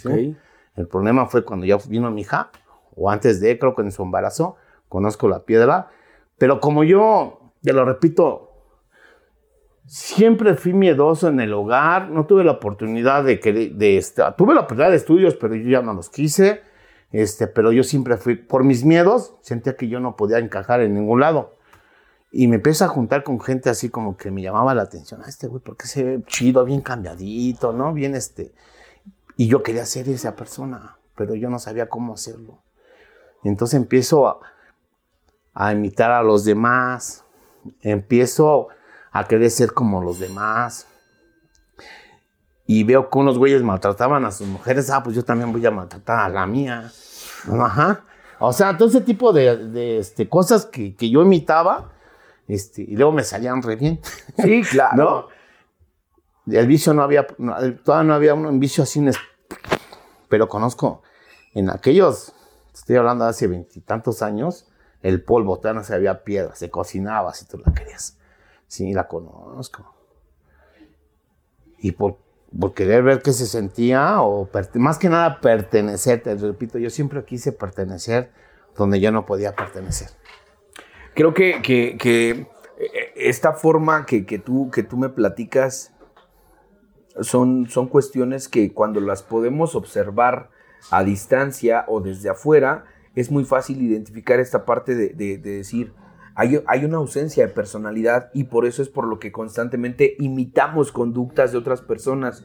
[0.05, 2.51] El problema fue cuando ya vino mi hija,
[2.97, 4.57] o antes de, creo que en su embarazo,
[4.88, 5.88] conozco la piedra,
[6.38, 8.53] pero como yo, te lo repito,
[9.87, 14.05] siempre fui miedoso en el hogar, no tuve la oportunidad de que, de,
[14.37, 16.62] tuve la oportunidad de estudios, pero yo ya no los quise
[17.14, 20.94] este, pero yo siempre fui, por mis miedos, sentía que yo no podía encajar en
[20.94, 21.55] ningún lado.
[22.33, 25.20] Y me empecé a juntar con gente así como que me llamaba la atención.
[25.23, 27.92] Ah, este güey, porque se ve chido, bien cambiadito, ¿no?
[27.92, 28.53] Bien este.
[29.37, 32.59] Y yo quería ser esa persona, pero yo no sabía cómo hacerlo.
[33.44, 34.40] entonces empiezo a,
[35.55, 37.25] a imitar a los demás.
[37.81, 38.69] Empiezo
[39.12, 40.88] a querer ser como los demás
[42.67, 45.71] y veo que unos güeyes maltrataban a sus mujeres, ah, pues yo también voy a
[45.71, 46.90] maltratar a la mía.
[47.61, 48.05] Ajá.
[48.38, 51.93] O sea, todo ese tipo de, este, cosas que, yo imitaba,
[52.49, 54.01] este, y luego me salían re bien.
[54.43, 55.29] Sí, claro.
[56.47, 59.03] El vicio no había, todavía no había un vicio así,
[60.29, 61.03] pero conozco
[61.55, 62.35] en aquellos,
[62.75, 64.67] estoy hablando de hace veintitantos años,
[65.05, 68.19] el polvo, todavía no se había piedra, se cocinaba si tú la querías.
[68.67, 69.95] Sí, la conozco.
[71.79, 72.17] Y por
[72.59, 77.25] por querer ver qué se sentía o más que nada pertenecer, te repito, yo siempre
[77.25, 78.31] quise pertenecer
[78.77, 80.09] donde yo no podía pertenecer.
[81.14, 82.47] Creo que, que,
[82.79, 85.93] eh, esta forma que, tú, que tú me platicas
[87.21, 90.51] son, son cuestiones que cuando las podemos observar
[90.90, 95.92] a distancia o desde afuera, es muy fácil identificar esta parte de, de decir,
[96.37, 101.53] hay, una ausencia de personalidad y por eso es por lo que constantemente imitamos conductas
[101.53, 102.44] de otras personas.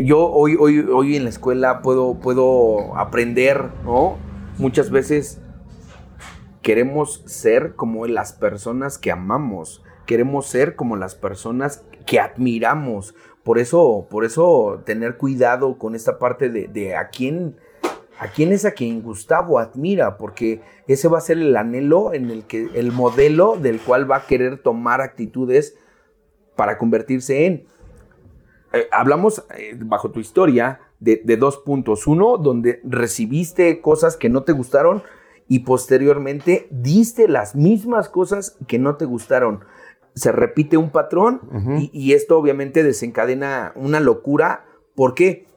[0.00, 4.16] Yo hoy, hoy, hoy en la escuela puedo, puedo aprender, ¿no?
[4.58, 5.40] Muchas veces
[6.62, 13.16] queremos ser como las personas que amamos, queremos ser como las personas que admiramos.
[13.42, 17.56] Por eso, por eso tener cuidado con esta parte de, de a quién
[18.18, 20.16] ¿A quién es a quien Gustavo admira?
[20.16, 24.16] Porque ese va a ser el anhelo en el que el modelo del cual va
[24.16, 25.76] a querer tomar actitudes
[26.54, 27.66] para convertirse en.
[28.72, 32.06] Eh, hablamos eh, bajo tu historia de, dos puntos.
[32.06, 35.02] Uno, donde recibiste cosas que no te gustaron
[35.48, 39.64] y posteriormente diste las mismas cosas que no te gustaron.
[40.14, 41.40] Se repite un patrón
[41.78, 44.64] y, y esto obviamente desencadena una locura.
[44.94, 45.48] ¿Por qué?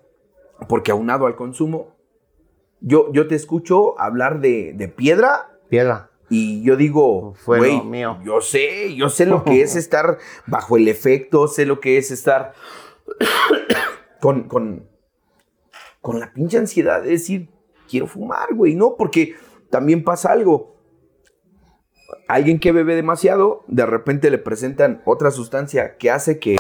[0.68, 1.97] Porque aunado al consumo
[2.82, 5.60] yo, yo te escucho hablar de, piedra.
[5.70, 6.12] Piedra.
[6.30, 7.82] Y yo digo, güey,
[8.24, 12.12] yo sé, yo sé lo que es estar bajo el efecto, sé lo que es
[12.12, 12.54] estar
[14.20, 14.90] con, con,
[16.02, 17.50] con la pinche ansiedad de decir,
[17.90, 18.96] quiero fumar, güey, ¿no?
[18.98, 19.36] Porque
[19.70, 20.76] también pasa algo.
[22.28, 26.58] alguien que bebe demasiado, de repente le presentan otra sustancia que hace que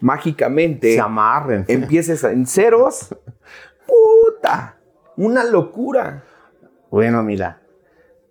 [0.00, 1.64] mágicamente se amarren.
[1.68, 3.16] Empieces en ceros.
[3.86, 4.79] Puta,
[5.20, 6.24] una locura.
[6.90, 7.60] Bueno, mira,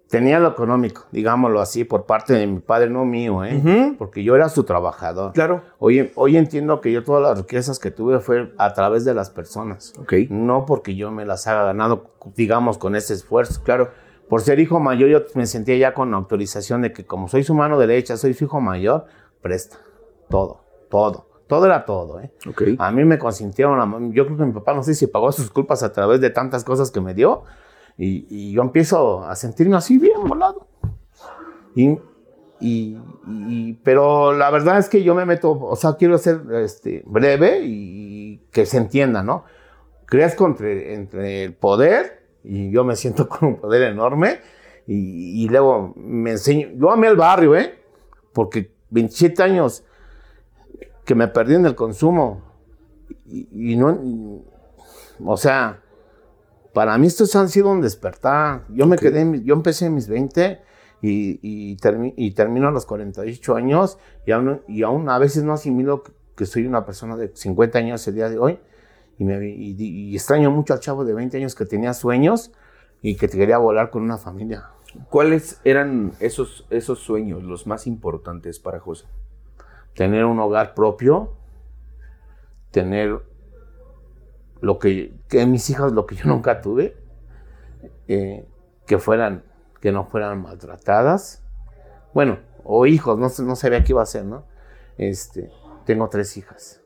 [0.09, 3.93] tenía lo económico, digámoslo así, por parte de mi padre, no mío, ¿eh?
[3.97, 5.33] Porque yo era su trabajador.
[5.33, 5.61] Claro.
[5.77, 9.29] Hoy, hoy entiendo que yo todas las riquezas que tuve fue a través de las
[9.29, 9.93] personas.
[9.99, 10.13] Ok.
[10.29, 13.61] No porque yo me las haya ganado, digamos, con ese esfuerzo.
[13.63, 13.91] Claro.
[14.27, 17.53] Por ser hijo mayor, yo me sentía ya con autorización de que como soy su
[17.53, 19.05] mano derecha, soy su hijo mayor,
[19.41, 19.77] presta.
[20.27, 21.28] Todo, todo.
[21.49, 22.31] Todo era todo, ¿eh?
[22.47, 22.61] Ok.
[22.77, 25.81] A mí me consintieron, yo creo que mi papá no sé si pagó sus culpas
[25.81, 27.41] a través de tantas cosas que me dio,
[27.97, 30.67] y, yo empiezo a sentirme así bien volado.
[31.73, 31.97] Y,
[32.61, 37.61] y, pero la verdad es que yo me meto, o sea, quiero ser este, breve
[37.63, 39.43] y que se entienda, ¿no?
[40.05, 44.39] Crezco entre, entre el poder y yo me siento con un poder enorme
[44.85, 47.79] y, luego me enseño, yo amé el barrio, ¿eh?
[48.33, 49.83] Porque 27 años
[51.09, 52.43] que me perdí en el consumo
[53.25, 54.43] y, no,
[55.25, 55.81] o sea,
[56.71, 58.65] para mí estos han sido un despertar.
[58.69, 60.61] Yo me quedé, yo empecé en mis 20
[61.01, 61.77] y, y,
[62.15, 66.03] y, termino a los 48 años y aún, y aún a veces no asimilo
[66.35, 68.59] que, soy una persona de 50 años el día de hoy
[69.17, 72.51] y, me, y, extraño mucho al chavo de 20 años que tenía sueños
[73.01, 74.69] y que quería volar con una familia.
[75.09, 79.07] ¿Cuáles eran esos, esos sueños los más importantes para José?
[79.99, 81.33] Tener un hogar propio,
[82.71, 83.19] tener
[84.61, 86.95] lo que, que mis hijas, lo que yo nunca tuve,
[88.07, 88.47] eh,
[88.85, 89.43] que fueran,
[89.81, 91.43] que no fueran maltratadas.
[92.13, 94.45] Bueno, o hijos, no, no sabía qué iba a ser, ¿no?
[94.97, 95.51] Este,
[95.83, 96.81] tengo tres hijas.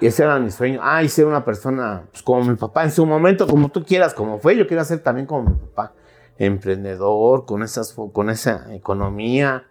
[0.00, 0.80] Y ese era mi sueño.
[0.82, 4.12] Ah, y ser una persona pues, como mi papá en su momento, como tú quieras,
[4.12, 4.56] como fue.
[4.56, 5.94] Yo quería ser también como mi papá.
[6.36, 9.68] Emprendedor, con, esas, con esa economía.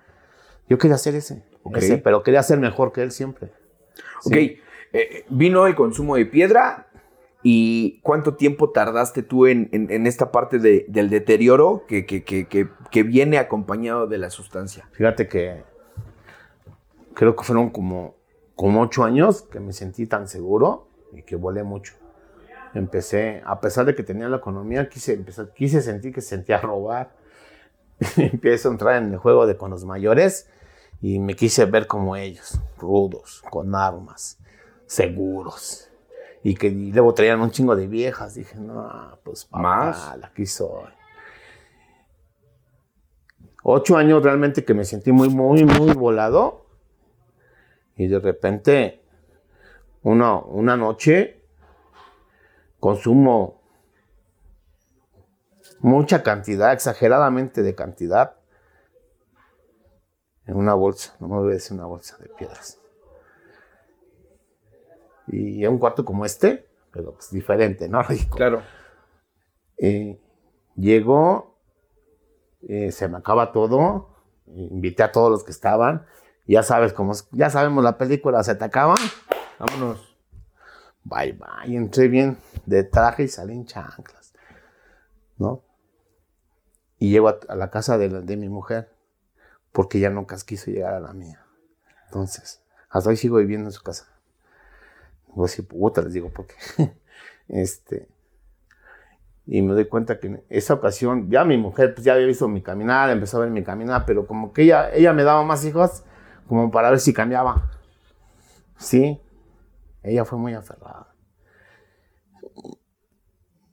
[0.67, 1.43] Yo quería ser ese,
[1.75, 3.51] ese pero quería ser mejor que él siempre.
[4.25, 6.87] Ok, eh, vino el consumo de piedra
[7.47, 9.69] y cuánto tiempo tardaste tú en,
[10.07, 14.89] esta parte del deterioro que, que, viene acompañado de la sustancia.
[14.93, 15.63] Fíjate que
[17.13, 18.15] creo que fueron como,
[18.55, 21.93] como ocho años que me sentí tan seguro y que volé mucho.
[22.73, 27.11] Empecé, a pesar de que tenía la economía, quise, empezar, quise sentir que sentía robar.
[28.17, 30.49] Empiezo a entrar en el juego de con los mayores
[31.01, 34.39] y me quise ver como ellos, rudos, con armas
[34.85, 35.89] seguros.
[36.43, 38.35] Y que luego traían un chingo de viejas.
[38.35, 40.89] Dije, no, pues más, aquí soy.
[43.63, 46.67] Ocho años realmente que me sentí muy, muy, muy volado.
[47.97, 49.01] Y de repente,
[50.03, 51.41] una, una noche,
[52.79, 53.61] consumo
[55.79, 58.35] mucha cantidad, exageradamente de cantidad,
[60.45, 62.79] en una bolsa, no me voy a decir una bolsa de piedras
[65.27, 68.01] y un cuarto como este, pero pues diferente, ¿no?
[68.35, 68.61] Claro.
[69.77, 70.19] Eh,
[70.75, 71.57] llegó,
[72.61, 74.09] eh, se me acaba todo,
[74.47, 76.05] invité a todos los que estaban,
[76.47, 78.95] ya sabes cómo, ya sabemos la película, se te acaba,
[79.59, 80.15] vámonos.
[81.03, 84.24] Bye, bye, entré bien de traje y salí en chanclas,
[85.37, 85.61] ¿no?
[86.97, 88.91] Y llego a, la casa de, de mi mujer,
[89.71, 91.45] porque ya nunca quiso llegar a la mía.
[92.05, 94.07] Entonces, hasta hoy sigo viviendo en su casa.
[95.27, 96.55] Digo así, puta, les digo, porque.
[97.49, 98.07] este.
[99.47, 102.47] Y me doy cuenta que en esa ocasión, ya mi mujer pues, ya había visto
[102.47, 105.63] mi caminar, empezó a ver mi caminar, pero como que ella, ella me daba más
[105.65, 106.03] hijos
[106.47, 107.69] como para ver si cambiaba.
[108.77, 109.21] Sí,
[110.01, 111.13] ella fue muy aferrada.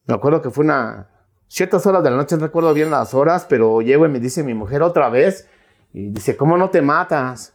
[0.07, 1.09] Me acuerdo que fue una.
[1.53, 4.43] Ciertas horas de la noche, no recuerdo bien las horas, pero llego y me dice
[4.43, 5.51] mi mujer otra vez,
[5.93, 7.55] y dice, ¿cómo no te matas?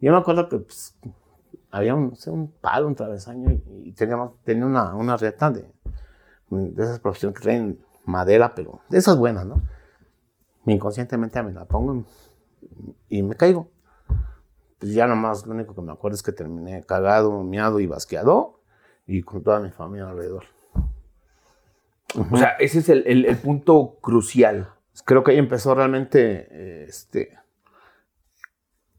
[0.00, 0.96] Yo me acuerdo que pues,
[1.70, 5.70] había un, un palo, un travesaño y, teníamos, tenía una, una reta de,
[6.48, 9.60] de esas profesiones que traen madera, pero de esas buenas, ¿no?
[10.64, 12.06] Inconscientemente me la pongo
[13.10, 13.68] y, me caigo.
[14.78, 18.62] Pues ya nomás lo único que me acuerdo es que terminé cagado, miado y basqueado
[19.06, 20.53] y con toda mi familia alrededor.
[22.30, 24.68] O sea, ese es el, el, punto crucial.
[25.04, 27.36] Creo que ahí empezó realmente este,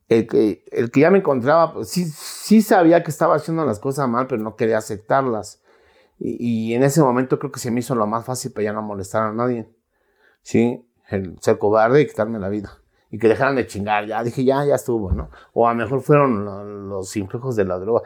[0.08, 3.80] el que, el que ya me encontraba, pues, sí, sí sabía que estaba haciendo las
[3.80, 5.62] cosas mal, pero no quería aceptarlas.
[6.20, 8.82] Y, en ese momento creo que se me hizo lo más fácil para ya no
[8.82, 9.68] molestar a nadie.
[10.42, 12.78] Sí, el ser cobarde y quitarme la vida.
[13.12, 15.30] Y que dejaran de chingar, ya dije, ya, ya estuvo, ¿no?
[15.54, 18.02] O a lo mejor fueron los influjos de la droga.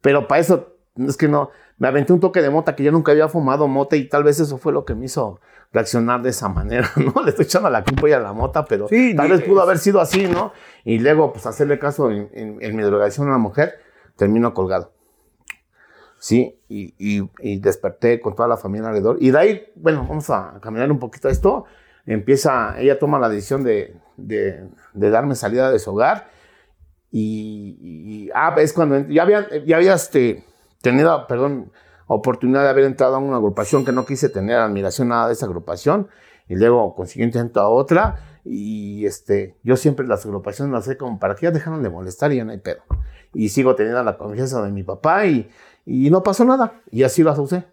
[0.00, 3.12] Pero para eso es que no, me aventé un toque de mota que yo nunca
[3.12, 5.40] había fumado mota y tal vez eso fue lo que me hizo
[5.72, 7.22] reaccionar de esa manera, ¿no?
[7.22, 8.86] Le estoy echando la culpa y a la mota, pero
[9.16, 10.52] tal vez pudo haber sido así, ¿no?
[10.84, 13.78] Y luego, pues, hacerle caso en, en, mi drogación a una mujer,
[14.16, 14.92] termino colgado.
[16.18, 19.16] Sí, y, y, desperté con toda la familia alrededor.
[19.18, 21.64] Y de ahí, bueno, vamos a caminar un poquito esto.
[22.06, 26.28] Empieza, ella toma la decisión de, de, de darme salida de su hogar.
[27.10, 30.44] Y, y, ah, es cuando ya había, ya había este,
[30.82, 31.72] tenido, perdón,
[32.06, 35.46] oportunidad de haber entrado a una agrupación que no quise tener admiración nada de esa
[35.46, 36.08] agrupación
[36.48, 41.34] y luego consiguiente a otra y este yo siempre las agrupaciones las sé como para
[41.34, 42.82] que ya dejaron de molestar y ya no hay pedo.
[43.32, 45.48] Y sigo teniendo la confianza de mi papá y,
[45.86, 47.64] y no pasó nada y así las usé.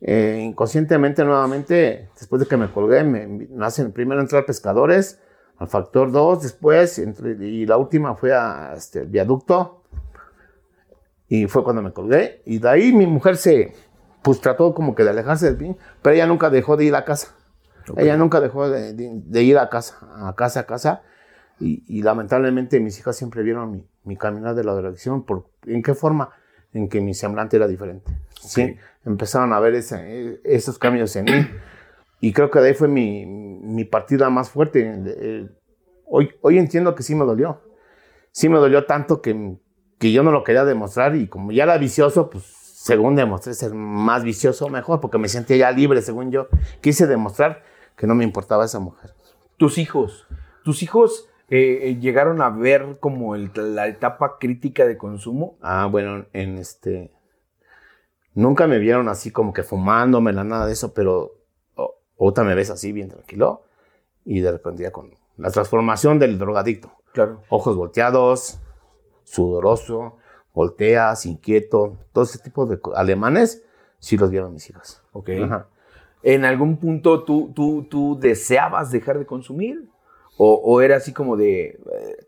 [0.00, 5.20] Eh, inconscientemente nuevamente después de que me colgué me, hacen primero entrar pescadores
[5.56, 9.84] al factor 2 después y la última fue a este, viaducto
[11.28, 12.42] y fue cuando me colgué.
[12.44, 13.74] Y de ahí mi mujer se,
[14.22, 17.04] pues trató como que de alejarse del fin, pero ella nunca dejó de ir a
[17.04, 17.34] casa.
[17.96, 21.02] Ella nunca dejó de, ir a casa, a casa, a casa.
[21.58, 25.24] Y, lamentablemente mis hijas siempre vieron mi, mi, caminar de la dirección.
[25.24, 26.30] Por, ¿En qué forma?
[26.72, 28.12] En que mi semblante era diferente.
[28.40, 31.48] Sí, empezaron a ver ese, esos cambios en mí.
[32.20, 35.48] Y creo que de ahí fue mi, mi partida más fuerte.
[36.06, 37.60] Hoy, hoy entiendo que sí me dolió.
[38.32, 39.56] Sí me dolió tanto que
[39.98, 43.74] que yo no lo quería demostrar y como ya era vicioso, pues según demostré ser
[43.74, 46.48] más vicioso, mejor, porque me sentía ya libre, según yo.
[46.80, 47.62] Quise demostrar
[47.96, 49.14] que no me importaba esa mujer.
[49.56, 50.26] Tus hijos,
[50.62, 55.56] tus hijos eh, eh, llegaron a ver como la etapa crítica de consumo.
[55.62, 57.12] Ah, bueno, en este...
[58.34, 61.32] Nunca me vieron así como que fumándomela, nada de eso, pero
[62.16, 63.64] otra me ves así bien tranquilo
[64.24, 66.92] y de repente ya con la transformación del drogadicto.
[67.12, 67.42] Claro.
[67.48, 68.58] Ojos volteados,
[69.26, 70.16] sudoroso,
[70.54, 73.62] volteas, inquieto, todo ese tipo de alemanes,
[73.98, 75.02] sí los vieron mis hijas.
[75.12, 75.30] Ok.
[76.22, 79.88] ¿En algún punto tú, tú, tú deseabas dejar de consumir?
[80.38, 82.26] ¿O, era así como de, eh,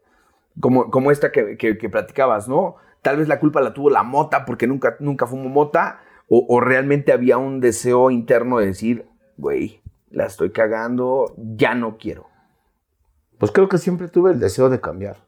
[0.60, 2.76] como, como esta que, que, platicabas, ¿no?
[3.02, 6.60] Tal vez la culpa la tuvo la mota porque nunca, nunca fumo mota, o, o
[6.60, 12.28] realmente había un deseo interno de decir, güey, la estoy cagando, ya no quiero.
[13.36, 15.27] Pues creo que siempre tuve el deseo de cambiar.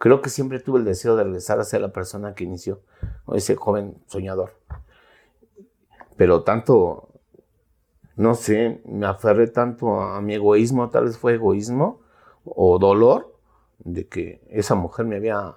[0.00, 2.80] Creo que siempre tuve el deseo de regresar a ser la persona que inició,
[3.34, 4.54] ese joven soñador.
[6.16, 7.10] Pero tanto,
[8.16, 12.00] no sé, me aferré tanto a mi egoísmo, tal vez fue egoísmo
[12.46, 13.36] o dolor,
[13.80, 15.56] de que esa mujer me había...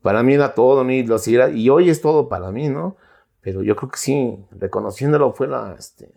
[0.00, 1.18] Para mí era todo, ni lo
[1.52, 2.96] y hoy es todo para mí, ¿no?
[3.42, 6.14] Pero yo creo que sí, reconociéndolo fue la, este,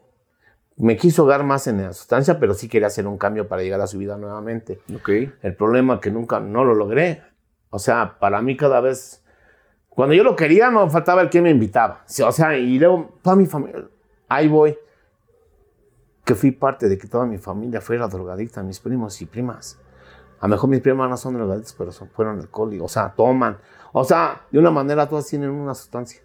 [0.78, 3.82] me quiso hogar más en la sustancia, pero sí quería hacer un cambio para llegar
[3.82, 4.80] a su vida nuevamente.
[5.00, 5.34] Okay.
[5.42, 7.24] El problema que nunca no lo logré.
[7.72, 9.24] O sea, para mí cada vez,
[9.90, 12.04] cuando yo lo quería, no faltaba el que me invitaba.
[12.26, 13.86] O sea, y luego toda mi familia,
[14.30, 14.78] ahí voy,
[16.24, 19.80] que fui parte de que toda mi familia fuera drogadicta, mis primos y primas.
[20.40, 23.58] A lo mejor mis primas no son drogadictas, pero son, fueron alcohólicos, o sea, toman.
[23.94, 26.22] O sea, de una manera todas tienen una sustancia.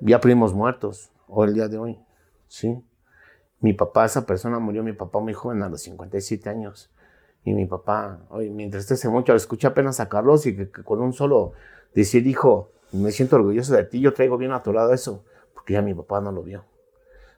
[0.00, 1.98] Ya primos muertos o el día de hoy.
[2.46, 2.84] ¿sí?
[3.60, 6.90] Mi papá, esa persona murió, mi papá muy joven, a los 57 años.
[7.44, 11.12] Y mi papá, hoy me entristece mucho, escuché apenas a Carlos y que, con un
[11.12, 11.52] solo
[11.94, 15.24] decir, hijo, me siento orgulloso de ti, yo traigo bien atorado eso,
[15.54, 16.64] porque ya mi papá no lo vio.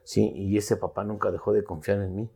[0.03, 2.29] Sí, y ese papá nunca dejó de confiar en mí.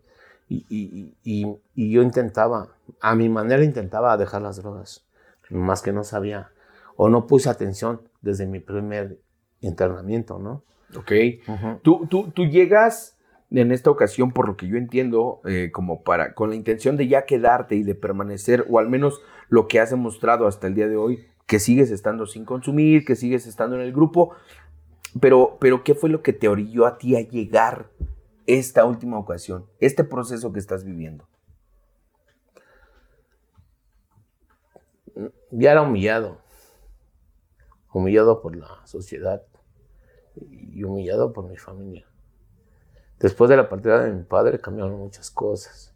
[0.48, 5.06] Y, y, y, y, yo intentaba, a mi manera intentaba dejar las drogas,
[5.52, 6.52] más que no sabía,
[6.96, 9.20] o no puse atención desde mi primer
[9.62, 10.64] internamiento, ¿no?
[10.98, 11.12] Ok.
[11.84, 13.18] tú, tú, tú, llegas
[13.52, 17.08] en esta ocasión, por lo que yo entiendo, eh, como para, con la intención de
[17.08, 20.88] ya quedarte y de permanecer, o al menos lo que has demostrado hasta el día
[20.88, 24.36] de hoy, que sigues estando sin consumir, que sigues estando en el grupo.
[25.20, 27.90] Pero, pero, ¿qué fue lo que te orilló a ti a llegar
[28.46, 31.28] esta última ocasión, este proceso que estás viviendo?
[35.52, 36.40] Ya era humillado,
[37.92, 39.42] humillado por la sociedad,
[40.52, 42.06] y humillado por mi familia.
[43.20, 45.94] Después de la partida de mi padre cambiaron muchas cosas.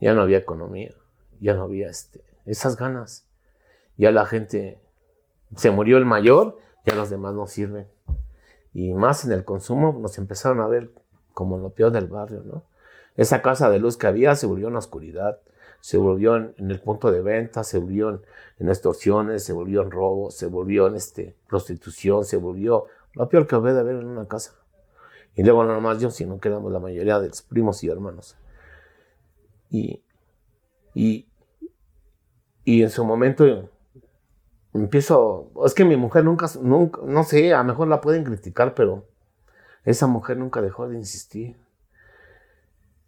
[0.00, 0.92] Ya no había economía,
[1.40, 3.26] ya no había este, esas ganas.
[3.96, 4.80] Ya la gente
[5.56, 7.86] se murió el mayor, ya los demás no sirven.
[8.74, 10.90] Y más en el consumo nos empezaron a ver
[11.34, 12.64] como lo peor del barrio, ¿no?
[13.16, 15.38] Esa casa de luz que había se volvió en la oscuridad,
[15.80, 18.22] se volvió en, el punto de venta, se volvió
[18.58, 23.46] en, extorsiones, se volvió en robos, se volvió en este, prostitución, se volvió lo peor
[23.46, 24.54] que puede haber en una casa.
[25.34, 28.36] Y luego no más yo, sino quedamos la mayoría de los primos y hermanos.
[29.70, 30.02] Y,
[30.94, 31.28] y,
[32.64, 33.70] y en su momento
[34.74, 38.74] empiezo, es que mi mujer nunca, nunca, no sé, a lo mejor la pueden criticar,
[38.74, 39.06] pero
[39.84, 41.56] esa mujer nunca dejó de insistir.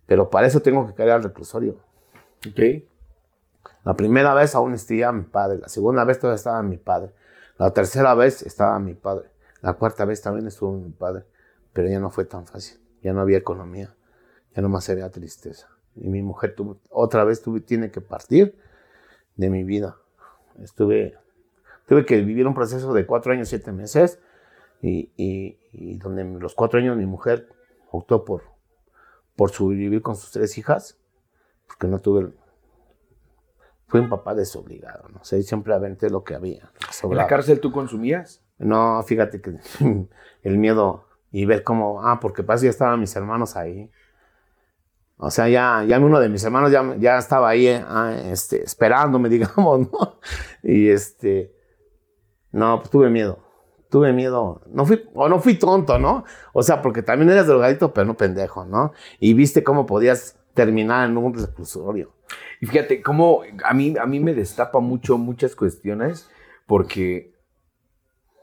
[0.07, 1.79] Pero para eso tengo que caer al reclusorio.
[2.49, 2.85] Ok.
[3.85, 7.13] La primera vez aún estaba mi padre, la segunda vez todavía estaba mi padre,
[7.59, 9.29] la tercera vez estaba mi padre,
[9.65, 11.25] la cuarta vez también estuvo mi padre,
[11.73, 13.95] pero ya no fue tan fácil, ya no había economía,
[14.55, 15.71] ya nomás se veía tristeza.
[15.97, 18.59] Y mi mujer tuvo, otra vez tuve, tiene que partir
[19.37, 19.97] de mi vida.
[20.63, 21.17] Estuve,
[21.89, 24.19] tuve que vivir un proceso de cuatro años, siete meses,
[24.83, 27.49] y, y, donde los cuatro años mi mujer
[27.91, 28.43] optó por,
[29.35, 30.99] por sobrevivir con sus tres hijas,
[31.67, 32.35] porque no tuve...
[33.87, 35.25] Fui un papá desobligado, ¿no?
[35.25, 36.71] sé, siempre aventé lo que había.
[37.03, 38.45] ¿En la cárcel tú consumías?
[38.65, 39.59] No, fíjate que
[40.43, 43.91] el miedo y ver cómo, ah, porque pasa ya estaban mis hermanos ahí.
[45.17, 49.29] O sea, ya, ya uno de mis hermanos ya, ya estaba ahí ah, este, esperándome,
[49.31, 50.19] digamos, ¿no?
[50.63, 51.55] Y este,
[52.53, 53.39] no, pues tuve miedo.
[53.91, 54.63] Tuve miedo.
[54.69, 56.25] No fui, o no fui tonto, ¿no?
[56.53, 58.93] O sea, porque también eres drogadito, pero no pendejo, ¿no?
[59.21, 62.13] Y viste cómo podías terminar en un reclusorio.
[62.61, 66.31] Y fíjate, cómo a mí, a mí me destapa mucho muchas cuestiones,
[66.67, 67.34] porque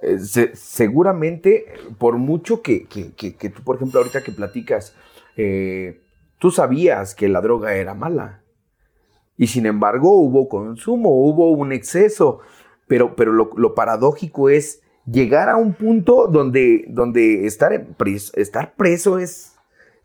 [0.02, 0.20] eh,
[0.54, 1.66] seguramente,
[1.98, 4.96] por mucho que, que, tú, por ejemplo, ahorita que platicas,
[5.38, 6.02] eh,
[6.42, 8.42] Tú sabías que la droga era mala.
[9.38, 12.40] Y sin embargo hubo consumo, hubo un exceso.
[12.88, 19.20] Pero, pero lo, paradójico es llegar a un punto donde, donde estar, preso, estar preso
[19.20, 19.54] es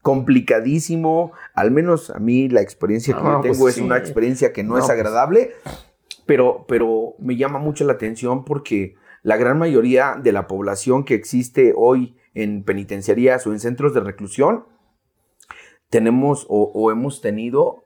[0.02, 1.32] complicadísimo.
[1.54, 4.76] Al menos a mí la experiencia que yo pues tengo es una experiencia que no,
[4.76, 5.52] es pues agradable.
[6.26, 11.14] Pero, pero me llama mucho la atención porque la gran mayoría de la población que
[11.14, 14.66] existe hoy en penitenciarías o en centros de reclusión
[15.90, 17.82] tenemos o, hemos tenido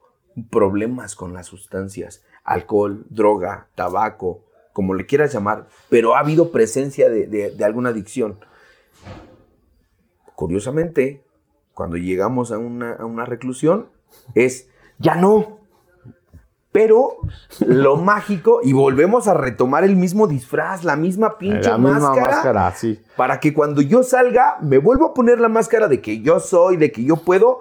[0.51, 7.09] problemas con las sustancias, alcohol, droga, tabaco, como le quieras llamar, pero ha habido presencia
[7.09, 8.39] de, alguna adicción.
[10.35, 11.25] Curiosamente,
[11.73, 13.89] cuando llegamos a una, a una, reclusión,
[14.35, 14.69] es,
[14.99, 15.60] ya no.
[16.73, 17.17] Pero
[17.67, 22.71] lo mágico, y volvemos a retomar el mismo disfraz, la misma pinche la misma máscara,
[22.73, 23.01] sí.
[23.17, 26.77] para que cuando yo salga, me vuelvo a poner la máscara de que yo soy,
[26.77, 27.61] de que yo puedo,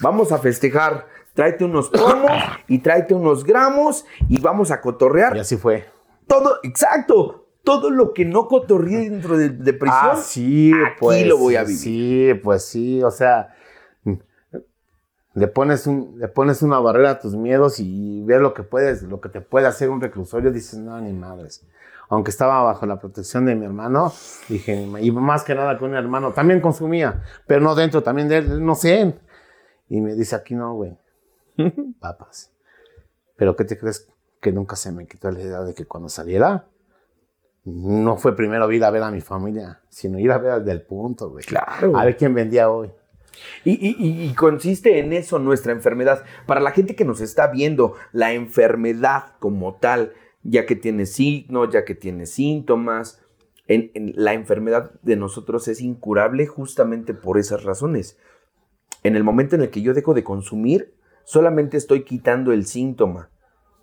[0.00, 1.06] Vamos a festejar.
[1.34, 2.30] Tráete unos pomos
[2.66, 5.36] y tráete unos gramos y vamos a cotorrear.
[5.36, 5.86] Y así fue.
[6.26, 7.46] Todo, exacto.
[7.62, 11.62] Todo lo que no cotorreé dentro de, prisión, ah, sí, aquí pues, lo voy a
[11.62, 11.78] vivir.
[11.78, 13.54] Sí, pues sí, o sea,
[15.34, 19.02] le pones, un, le pones una barrera a tus miedos y ves lo que puedes,
[19.02, 21.64] lo que te puede hacer un reclusorio, dices, no, ni madres.
[22.08, 24.12] Aunque estaba bajo la protección de mi hermano,
[24.48, 28.38] dije, y más que nada con un hermano, también consumía, pero no dentro, también de
[28.38, 29.16] él, no sé,
[29.88, 30.98] y me dice, aquí no, güey.
[32.00, 32.50] Papas.
[33.36, 34.08] Pero ¿qué te crees
[34.40, 36.66] que nunca se me quitó la idea de que cuando saliera,
[37.64, 41.30] no fue primero ir a ver a mi familia, sino ir a ver del punto,
[41.30, 41.44] güey.
[41.44, 41.96] Claro.
[41.96, 42.90] A ver quién vendía hoy.
[43.64, 46.24] Y, consiste en eso nuestra enfermedad.
[46.46, 50.12] Para la gente que nos está viendo, la enfermedad como tal,
[50.42, 53.22] ya que tiene signos, ya que tiene síntomas,
[53.70, 58.18] en, la enfermedad de nosotros es incurable justamente por esas razones.
[59.02, 63.30] En el momento en el que yo dejo de consumir, solamente estoy quitando el síntoma,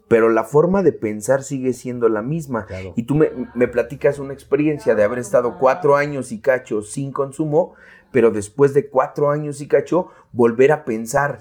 [0.08, 2.68] pero la forma de pensar sigue siendo la misma.
[2.96, 7.74] Y tú me, platicas una experiencia de haber estado cuatro años y cacho sin consumo,
[8.18, 11.40] pero después de cuatro años y cacho, volver a pensar,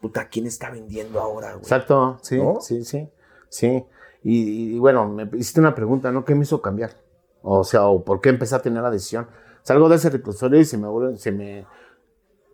[0.00, 1.52] puta, ¿quién está vendiendo ahora?
[1.52, 3.08] Exacto, sí, sí, sí,
[3.48, 3.86] sí.
[4.24, 6.24] Y, bueno, me hiciste una pregunta, ¿no?
[6.24, 6.96] ¿Qué me hizo cambiar?
[7.42, 9.28] O sea, ¿por qué empecé a tener la decisión?
[9.62, 11.64] Salgo de ese reclusorio y se me, se me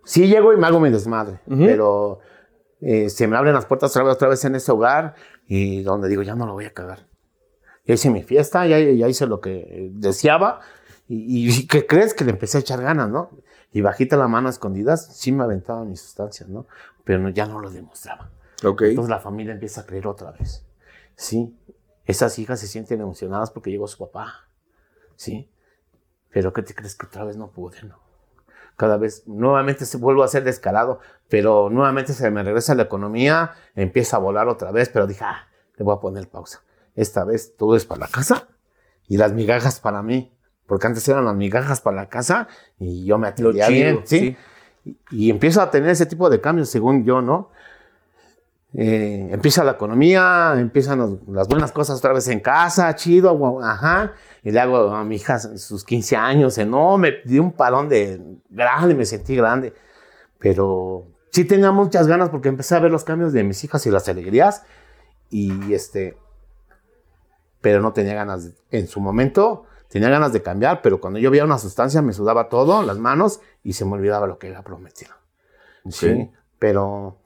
[0.05, 2.19] Sí llego y me hago mi desmadre, pero
[2.83, 5.15] eh, se me abren las puertas otra vez, otra vez en ese hogar
[5.47, 7.09] y donde digo, ya no lo voy a cagar.
[7.87, 10.61] Ya hice mi fiesta, ya, ya hice lo que deseaba
[11.15, 12.15] y, ¿qué crees?
[12.15, 13.31] Que le empecé a echar ganas, ¿no?
[13.73, 16.67] Y bajita la mano a escondidas, sí me aventaba mis sustancias, ¿no?
[17.05, 18.31] Pero ya no lo demostraba.
[18.63, 18.91] Okay.
[18.91, 20.65] Entonces la familia empieza a creer otra vez.
[21.17, 21.57] Sí,
[22.05, 24.49] esas hijas se sienten emocionadas porque llegó su papá.
[25.17, 25.51] Sí,
[26.31, 28.03] pero ¿qué te crees que otra vez no pude, no?
[28.77, 33.53] cada vez nuevamente se vuelvo a ser descarado, pero nuevamente se me regresa la economía,
[33.75, 35.47] empieza a volar otra vez, pero dije, ah,
[35.77, 36.63] le voy a poner pausa.
[36.95, 38.49] Esta vez todo es para la casa
[39.09, 40.37] y las migajas para mí,
[40.67, 42.49] porque antes eran las migajas para la casa
[42.79, 44.37] y yo me atendía bien, ¿sí?
[44.85, 47.51] Y, y empiezo a tener ese tipo de cambios según yo, ¿no?
[48.75, 54.13] Eh, empieza la economía, empiezan las buenas cosas otra vez en casa, chido, ajá.
[54.43, 58.21] Y le hago a mi hija sus 15 años, no, me di un palón de
[58.49, 59.75] grande, me sentí grande.
[60.39, 63.91] Pero sí tenía muchas ganas porque empecé a ver los cambios de mis hijas y
[63.91, 64.65] las alegrías.
[65.31, 66.17] Y este.
[67.61, 71.45] pero no tenía ganas, en su momento tenía ganas de cambiar, pero cuando yo veía
[71.45, 75.13] una sustancia me sudaba todo, las manos, y se me olvidaba lo que había prometido.
[75.91, 77.19] Sí, pero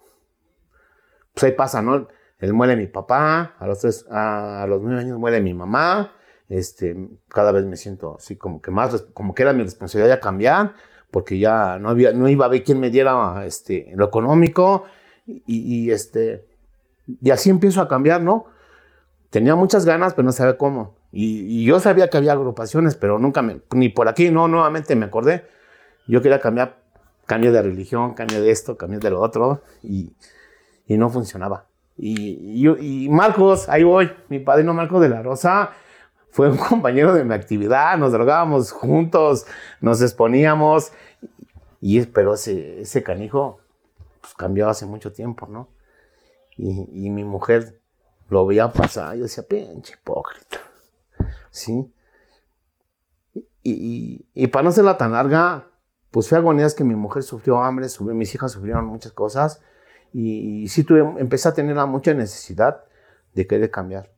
[1.33, 2.09] pues ahí pasa, ¿no?
[2.41, 6.13] Él muere mi papá, a los, tres, a los nueve años muere mi mamá,
[6.49, 10.21] este, cada vez me siento así como que más, como que era mi responsabilidad ya
[10.21, 10.75] cambiar,
[11.13, 14.87] porque ya no había, no iba a ver quién me diera este, lo económico,
[15.25, 16.45] y, este,
[17.07, 18.47] y así empiezo a cambiar, ¿no?
[19.31, 20.96] Tenía muchas ganas, pero no sabía cómo.
[21.13, 25.07] Y, yo sabía que había agrupaciones, pero nunca me, ni por aquí, no, nuevamente me
[25.07, 25.47] acordé.
[26.07, 26.79] Yo quería cambiar,
[27.27, 30.13] cambio de religión, cambio de esto, cambio de lo otro, y,
[30.87, 31.67] y no funcionaba.
[31.97, 35.71] Y, y, Marcos, ahí voy, mi padrino Marcos de la Rosa,
[36.31, 39.47] fue un compañero de mi actividad, nos drogábamos juntos,
[39.81, 40.93] nos exponíamos,
[41.81, 43.61] y pero ese, ese canijo
[44.21, 45.69] pues, cambió hace mucho tiempo, ¿no?
[46.59, 47.81] Y, mi mujer
[48.31, 50.59] lo veía pasar, yo decía, pinche hipócrita,
[51.51, 51.93] ¿sí?
[53.63, 55.71] Y, y, para no la tan larga,
[56.13, 59.61] pues fue agonías que mi mujer sufrió hambre, mis hijas sufrieron muchas cosas,
[60.13, 62.85] y, sí tuve, empecé a tener mucha necesidad
[63.35, 64.13] de querer cambiar.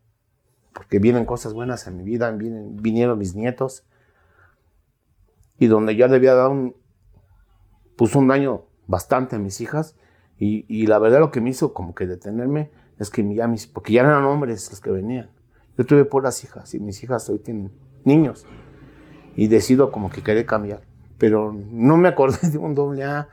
[0.72, 3.84] Porque vienen cosas buenas en mi vida, vienen, vinieron mis nietos.
[5.59, 6.76] Y donde ya le había dado un,
[7.96, 9.96] pues un daño bastante a mis hijas.
[10.38, 12.70] Y, la verdad lo que me hizo como que detenerme
[13.01, 15.30] es que ya mis, porque ya eran hombres los que venían.
[15.79, 17.72] Yo tuve puras hijas y mis hijas hoy tienen
[18.05, 18.45] niños.
[19.37, 20.83] Y decido como que querer cambiar.
[21.16, 23.29] Pero no me acordé de un doble A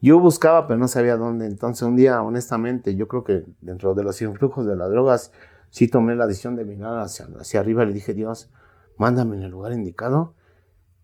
[0.00, 1.46] yo buscaba, pero no sabía dónde.
[1.46, 5.32] Entonces, un día, honestamente, yo creo que dentro de los influjos de las drogas,
[5.70, 8.48] sí tomé la decisión de mirar hacia, hacia arriba y le dije, Dios,
[8.96, 10.34] mándame en el lugar indicado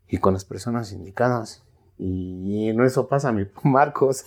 [0.09, 1.64] y con las personas indicadas.
[1.99, 4.26] Y, en eso pasa mi Marcos.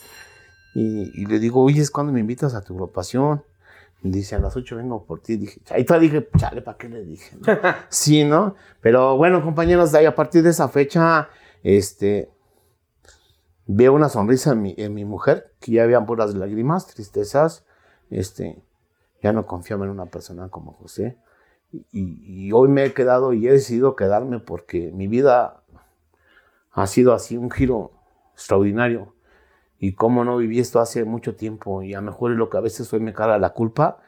[0.76, 3.44] Y, le digo, oye, es cuando me invitas a tu agrupación.
[4.02, 5.38] Dice, a las 8 vengo por ti.
[5.38, 7.36] Dije, ahí te dije, chale, ¿para qué le dije?
[7.90, 8.56] sí, ¿no?
[8.82, 11.30] Pero bueno, compañeros, de ahí, a partir de esa fecha,
[11.64, 12.30] este,
[13.66, 17.66] veo una sonrisa en mi, en mi mujer, que ya habían puras lágrimas, tristezas,
[18.10, 18.62] este,
[19.22, 21.18] ya no confiaba en una persona como José.
[21.92, 25.64] Y, hoy me he quedado y he decidido quedarme porque mi vida
[26.72, 27.92] ha sido así un giro
[28.34, 29.14] extraordinario.
[29.80, 32.58] Y cómo no viví esto hace mucho tiempo y a lo mejor es lo que
[32.58, 34.00] a veces hoy me cara la culpa,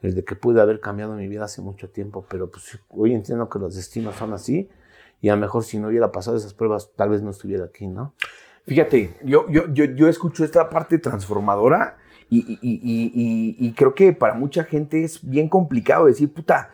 [0.00, 3.48] el de que pude haber cambiado mi vida hace mucho tiempo, pero pues hoy entiendo
[3.48, 4.70] que los destinos son así
[5.20, 7.86] y a lo mejor si no hubiera pasado esas pruebas tal vez no estuviera aquí,
[7.86, 8.14] ¿no?
[8.66, 11.96] Fíjate, yo, yo, yo, yo escucho esta parte transformadora
[12.30, 16.70] y, creo que para mucha gente es bien complicado decir, puta,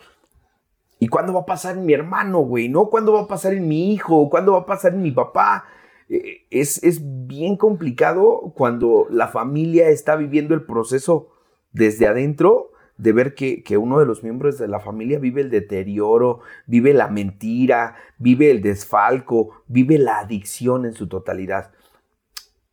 [0.99, 2.69] ¿y cuándo va a pasar en mi hermano, güey?
[2.69, 2.87] ¿No?
[2.87, 4.29] ¿Cuándo va a pasar en mi hijo?
[4.29, 5.65] ¿Cuándo va a pasar en mi papá?
[6.09, 11.29] Eh, es, es bien complicado cuando la familia está viviendo el proceso
[11.73, 15.51] desde adentro de ver que, que, uno de los miembros de la familia vive el
[15.51, 21.73] deterioro, vive la mentira, vive el desfalco, vive la adicción en su totalidad.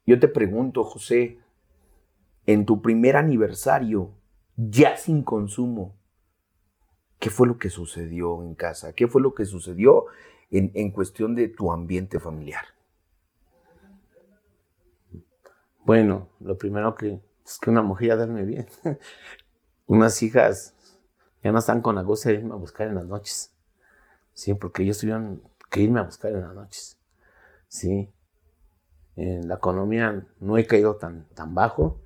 [0.05, 1.39] Yo te pregunto, José,
[2.45, 4.11] en tu primer aniversario,
[4.55, 5.95] ya sin consumo,
[7.19, 8.93] ¿qué fue lo que sucedió en casa?
[8.93, 10.05] ¿Qué fue lo que sucedió
[10.49, 12.65] en, cuestión de tu ambiente familiar?
[15.83, 18.67] Bueno, lo primero que es que una mujer ya duerme bien.
[19.87, 20.75] Unas hijas
[21.43, 23.51] ya no están con la goza de irme a buscar en las noches.
[24.33, 26.97] Sí, porque ellos tuvieron que irme a buscar en las noches.
[27.67, 28.13] Sí
[29.15, 31.99] en la economía no he caído tan, tan bajo.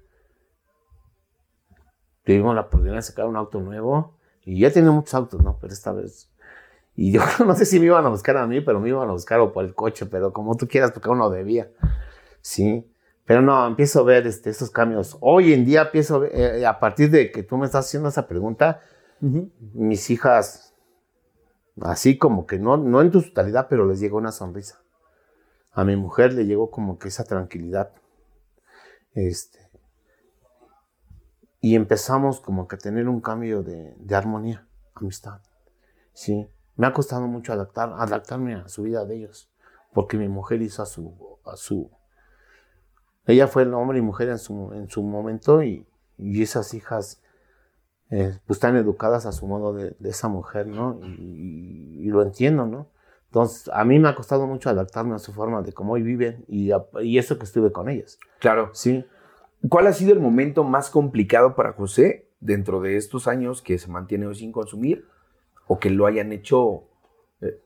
[2.23, 5.57] Tuvimos la oportunidad de sacar un auto nuevo y ya tenía muchos autos, ¿no?
[5.59, 6.29] Pero esta vez.
[6.95, 9.11] Y yo no sé si me iban a buscar a mí, pero me iban a
[9.11, 11.69] buscar o por el coche, pero como tú quieras, porque uno debía.
[12.41, 12.91] Sí.
[13.25, 15.17] Pero no, empiezo a ver este, estos cambios.
[15.19, 18.09] Hoy en día empiezo a ver, eh, a partir de que tú me estás haciendo
[18.09, 18.81] esa pregunta,
[19.73, 20.75] mis hijas,
[21.81, 24.79] así como que no, no en tu totalidad, pero les llegó una sonrisa
[25.75, 27.91] a mi mujer le llegó como que esa tranquilidad.
[29.13, 29.69] Este,
[31.59, 35.41] y empezamos como que a tener un cambio de, armonía, amistad.
[36.13, 39.51] Sí, me ha costado mucho adaptar, adaptarme a su vida de ellos,
[39.93, 41.13] porque mi mujer hizo a su,
[41.45, 41.91] a su,
[43.27, 45.85] ella fue el hombre y mujer en su, en su momento y,
[46.17, 47.21] esas hijas
[48.09, 50.99] eh, pues están educadas a su modo de, esa mujer, ¿no?
[51.03, 52.87] y, lo entiendo, ¿no?
[53.35, 56.45] Entonces, a mí me ha costado mucho adaptarme a su forma de cómo hoy viven
[56.47, 56.71] y,
[57.01, 58.17] y eso que estuve con ellas.
[58.39, 58.69] Claro.
[58.71, 59.05] Sí.
[59.67, 63.89] ¿Cuál ha sido el momento más complicado para José dentro de estos años que se
[63.89, 65.05] mantiene hoy sin consumir
[65.67, 66.83] o que lo hayan hecho
[67.41, 67.59] eh,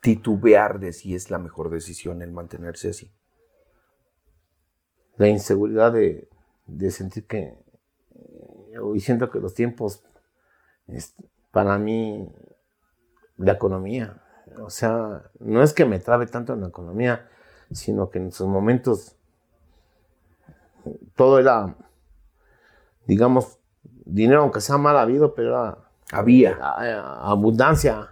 [0.00, 3.12] titubear de si es la mejor decisión el mantenerse así?
[5.16, 6.28] La inseguridad de,
[6.66, 7.54] de sentir que,
[8.14, 10.02] eh, hoy siento que los tiempos
[11.50, 12.28] para mí
[13.36, 14.22] la economía.
[14.60, 17.28] O sea, no es que me trabe tanto en la economía,
[17.70, 19.16] sino que en sus momentos
[21.14, 21.76] todo era,
[23.06, 23.58] digamos,
[24.04, 25.78] dinero, aunque sea mal habido, pero
[26.10, 26.58] había
[27.22, 28.08] abundancia.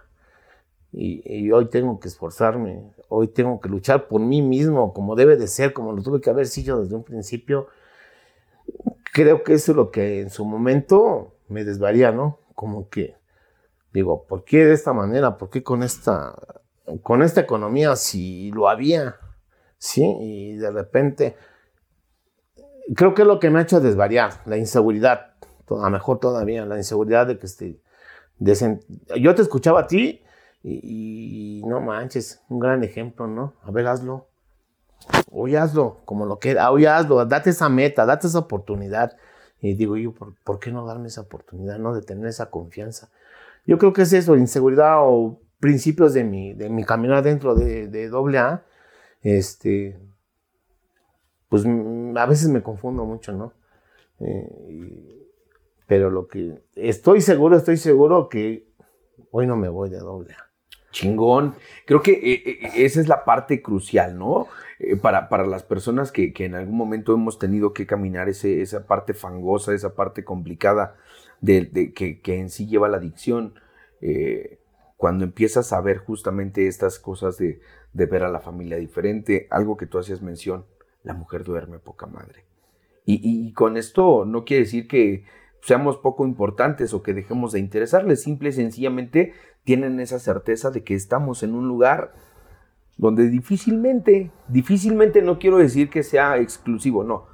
[0.93, 5.47] Y, hoy tengo que esforzarme, hoy tengo que luchar por mí mismo, como debe de
[5.47, 7.67] ser, como lo tuve que haber sido desde un principio.
[9.13, 12.39] Creo que eso es lo que en su momento me desvaría, ¿no?
[12.55, 13.17] Como que
[13.91, 15.37] digo, ¿por qué de esta manera?
[15.37, 16.35] ¿Por qué con esta,
[17.03, 19.17] con esta economía si lo había?
[19.77, 21.35] Sí, y de repente
[22.95, 25.33] creo que es lo que me ha hecho desvariar, la inseguridad,
[25.69, 27.81] a mejor todavía, la inseguridad de que esté...
[29.19, 30.23] Yo te escuchaba a ti
[30.63, 33.53] y, no manches, un gran ejemplo, ¿no?
[33.63, 34.27] A ver, hazlo.
[35.31, 39.17] Hoy hazlo, como lo que hoy hazlo, date esa meta, date esa oportunidad.
[39.59, 41.93] Y digo yo, ¿por, qué no darme esa oportunidad, no?
[41.93, 43.09] De tener esa confianza.
[43.65, 47.87] Yo creo que es eso, inseguridad o principios de mi, de mi caminar dentro de,
[47.87, 48.63] de AA.
[49.21, 49.99] Este,
[51.49, 53.53] pues a veces me confundo mucho, ¿no?
[54.19, 55.27] Eh,
[55.87, 58.67] pero lo que estoy seguro, estoy seguro que
[59.31, 60.50] hoy no me voy de doble A.
[60.91, 61.55] Chingón.
[61.85, 64.47] Creo que eh, eh, esa es la parte crucial, ¿no?
[65.01, 69.13] para, para, las personas que, en algún momento hemos tenido que caminar ese, esa parte
[69.13, 70.95] fangosa, esa parte complicada
[71.39, 73.53] de, que, en sí lleva la adicción.
[74.97, 77.61] cuando empiezas a ver justamente estas cosas de,
[77.93, 80.65] de, ver a la familia diferente, algo que tú hacías mención,
[81.03, 82.45] la mujer duerme poca madre.
[83.05, 85.25] Y, con esto no quiere decir que
[85.61, 89.33] seamos poco importantes o que dejemos de interesarles, simple y sencillamente
[89.63, 92.13] tienen esa certeza de que estamos en un lugar
[92.97, 97.27] donde difícilmente, difícilmente no quiero decir que sea exclusivo, no,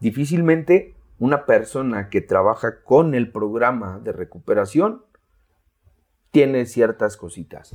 [0.00, 5.04] difícilmente una persona que trabaja con el programa de recuperación
[6.30, 7.74] tiene ciertas cositas.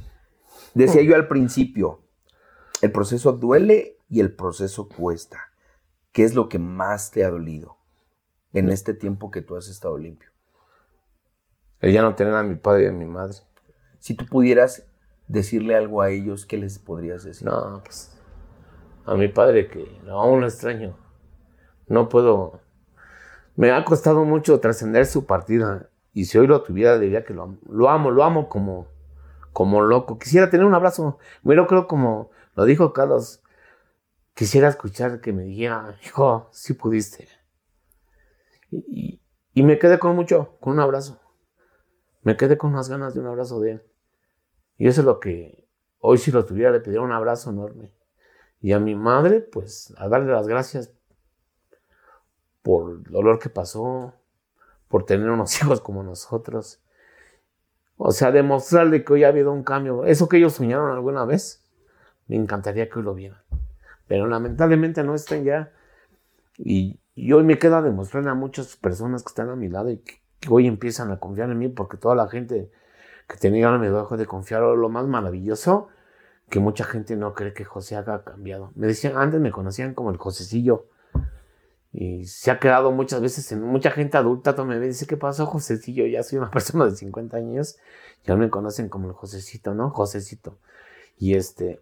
[0.74, 2.01] Decía yo al principio,
[2.82, 5.51] el proceso duele y el proceso cuesta.
[6.12, 7.78] ¿Qué es lo que más te ha dolido
[8.54, 10.30] en este tiempo que tú has estado limpio?
[11.80, 13.38] El ya no tener a mi padre y a mi madre.
[14.04, 14.86] Si tú pudieras
[15.30, 17.47] decirle algo a ellos, ¿qué les podrías decir?
[17.47, 18.14] No, pues
[19.06, 20.97] a mi padre que aún lo extraño.
[21.88, 22.60] No puedo.
[23.56, 25.89] Me ha costado mucho trascender su partida.
[26.12, 27.58] Y si hoy lo tuviera, diría que lo amo.
[27.70, 28.88] Lo amo, lo amo como,
[29.54, 30.20] como loco.
[30.20, 31.18] Quisiera tener un abrazo.
[31.41, 33.41] Pero creo como lo dijo Carlos
[34.34, 37.30] quisiera escuchar que me dijera, hijo, sí pudiste.
[38.70, 39.22] Y,
[39.64, 41.22] me quedé con mucho, con un abrazo.
[42.22, 43.93] Me quedé con unas ganas de un abrazo de él.
[44.84, 45.66] Y eso es lo que
[46.00, 47.94] hoy si lo tuviera le pediría un abrazo enorme.
[48.60, 50.92] Y a mi madre, pues, a darle las gracias
[52.62, 54.14] por el dolor que pasó,
[54.90, 56.82] por tener unos hijos como nosotros.
[57.96, 60.04] O sea, demostrarle que hoy ha habido un cambio.
[60.04, 61.64] Eso que ellos soñaron alguna vez,
[62.28, 63.42] me encantaría que hoy lo vieran
[64.06, 65.72] pero lamentablemente no están ya.
[66.58, 67.00] Y,
[67.34, 70.68] hoy me queda demostrarle a muchas personas que están a mi lado y que, hoy
[70.68, 72.70] empiezan a confiar en mí porque toda la gente
[73.28, 74.62] que tenía me dejó de confiar.
[74.62, 75.90] Lo más maravilloso,
[76.50, 78.72] que mucha gente no cree que José haga cambiado.
[78.76, 80.88] Me decían, antes me conocían como el Josecillo.
[81.92, 85.16] Y se ha quedado muchas veces en mucha gente adulta me ve y dice, ¿qué
[85.16, 86.08] pasó, Josecillo?
[86.08, 87.78] Ya soy una persona de 50 años
[88.26, 89.92] y ahora me conocen como el Josecito, ¿no?
[89.92, 90.58] Josecito.
[91.18, 91.82] Y este,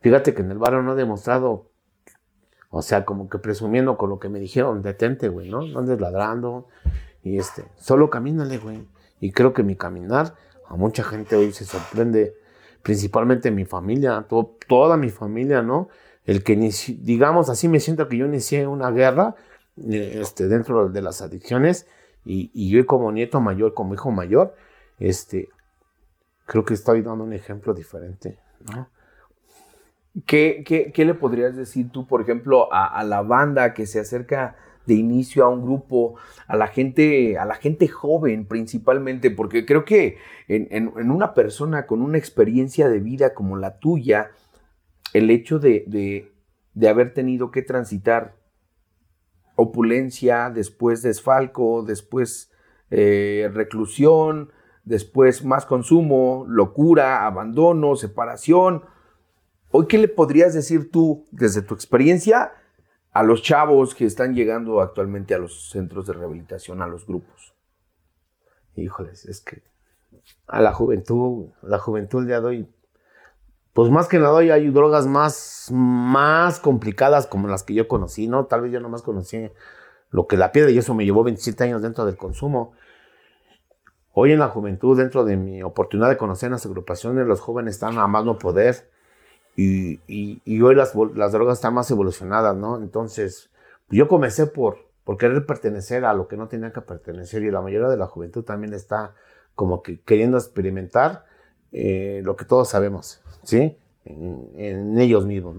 [0.00, 1.70] Fíjate que en el barrio no he demostrado,
[2.70, 5.60] o sea, como que presumiendo con lo que me dijeron, detente, güey, ¿no?
[5.62, 6.68] No andes ladrando.
[7.22, 8.86] Y este, solo camínale, güey.
[9.20, 10.34] Y creo que mi caminar
[10.66, 12.34] a mucha gente hoy se sorprende,
[12.82, 14.26] principalmente mi familia,
[14.68, 15.88] toda mi familia, ¿no?
[16.24, 16.56] El que,
[17.00, 19.34] digamos así, me siento que yo inicié una guerra
[19.76, 21.86] este, dentro de las adicciones
[22.24, 24.54] y, y yo como nieto mayor, como hijo mayor,
[24.98, 25.48] este,
[26.46, 28.38] creo que estoy dando un ejemplo diferente,
[28.72, 28.88] ¿no?
[30.26, 34.56] ¿Qué, le podrías decir tú, por ejemplo, a, la banda que se acerca
[34.86, 36.16] de inicio a un grupo,
[36.46, 39.30] a la gente, a la gente joven principalmente?
[39.30, 40.18] Porque creo que
[40.48, 44.30] en, una persona con una experiencia de vida como la tuya,
[45.12, 46.32] el hecho de,
[46.88, 48.36] haber tenido que transitar
[49.56, 52.50] opulencia, después desfalco, después
[52.90, 54.50] eh, reclusión,
[54.84, 58.82] después más consumo, locura, abandono, separación,
[59.72, 62.52] Hoy, ¿qué le podrías decir tú, desde tu experiencia,
[63.12, 67.54] a los chavos que están llegando actualmente a los centros de rehabilitación, a los grupos?
[68.76, 69.62] Híjoles, es que
[70.46, 72.68] a la juventud, la juventud ya doy,
[73.72, 78.28] pues más que nada hoy hay drogas más, más complicadas como las que yo conocí,
[78.28, 78.46] ¿no?
[78.46, 79.50] Tal vez yo nomás conocí
[80.10, 82.72] lo que la piedra y eso me llevó 27 años dentro del consumo.
[84.12, 87.98] Hoy en la juventud, dentro de mi oportunidad de conocer las agrupaciones, los jóvenes están
[87.98, 88.90] a más no poder
[89.56, 92.78] y, y, hoy las, las, drogas están más evolucionadas, ¿no?
[92.78, 93.50] Entonces,
[93.90, 97.60] yo comencé por, por querer pertenecer a lo que no tenía que pertenecer y la
[97.60, 99.14] mayoría de la juventud también está
[99.54, 101.24] como que queriendo experimentar
[101.72, 103.76] eh, lo que todos sabemos, ¿sí?
[104.04, 105.56] En, ellos mismos.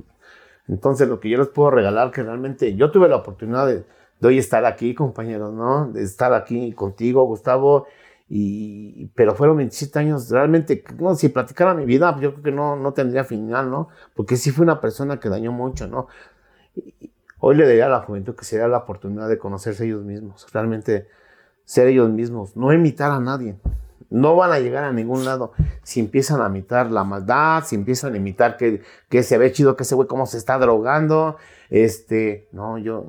[0.67, 3.83] Entonces, lo que yo les puedo regalar, que realmente yo tuve la oportunidad de,
[4.19, 5.91] de hoy estar aquí, compañeros, ¿no?
[5.91, 7.87] De estar aquí contigo, Gustavo,
[8.33, 12.77] y, pero fueron 27 años, realmente, no, si platicara mi vida, yo creo que no,
[12.77, 13.89] no tendría final, ¿no?
[14.15, 16.07] Porque sí fue una persona que dañó mucho, ¿no?
[17.39, 21.09] hoy le diría a la juventud que sería la oportunidad de conocerse ellos mismos, realmente
[21.65, 23.57] ser ellos mismos, no imitar a nadie.
[24.09, 25.51] No van a llegar a ningún lado
[25.83, 29.75] si empiezan a imitar la maldad, si empiezan a imitar que, que se ve chido
[29.75, 31.35] que ese güey cómo se está drogando.
[31.69, 33.07] Este, no, yo,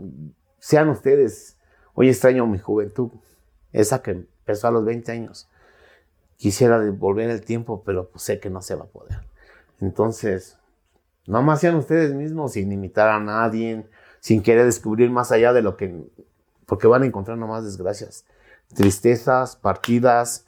[0.58, 1.58] sean ustedes.
[1.94, 3.10] Hoy extraño mi juventud,
[3.72, 5.48] esa que empezó a los 20 años.
[6.36, 9.20] Quisiera devolver el tiempo, pero pues sé que no se va a poder.
[9.80, 10.58] Entonces,
[11.26, 13.86] nomás sean ustedes mismos sin imitar a nadie,
[14.20, 16.04] sin querer descubrir más allá de lo que,
[16.66, 18.24] porque van a encontrar nomás desgracias,
[18.74, 20.46] tristezas, partidas,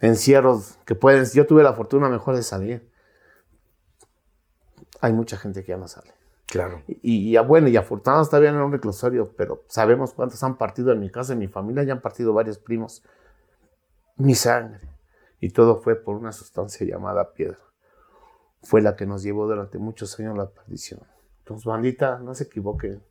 [0.00, 2.90] encierros que pueden, yo tuve la fortuna mejor de salir.
[5.00, 6.17] Hay mucha gente que ya no sale.
[6.48, 6.82] Claro.
[6.86, 10.92] Y, y, bueno, y afortunados está bien en un reclusorio, pero sabemos cuántos han partido
[10.92, 13.04] en mi casa, en mi familia, ya han partido varios primos.
[14.16, 14.80] Mi sangre.
[15.40, 17.58] Y todo fue por una sustancia llamada piedra.
[18.62, 21.00] Fue la que nos llevó durante muchos años la perdición.
[21.40, 23.02] Entonces, bandita, no se equivoquen.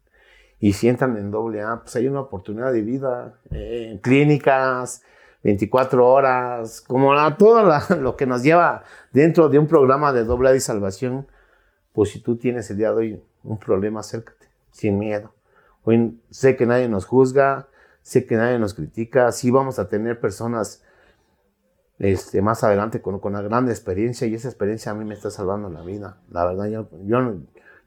[0.60, 5.04] Y si entran en doble A, pues hay una oportunidad de vida eh, en clínicas,
[5.44, 7.64] 24 horas, como todo
[8.02, 8.84] lo que nos lleva
[9.14, 11.28] dentro de un programa de doble A y salvación
[11.98, 15.34] pues si tú tienes el día de hoy un problema, acércate, sin miedo.
[16.30, 17.68] Sé que nadie nos juzga,
[18.02, 20.84] sé que nadie nos critica, sí vamos a tener personas
[22.00, 25.70] este, más adelante con, una gran experiencia y esa experiencia a mí me está salvando
[25.70, 26.18] la vida.
[26.30, 26.88] La verdad, yo,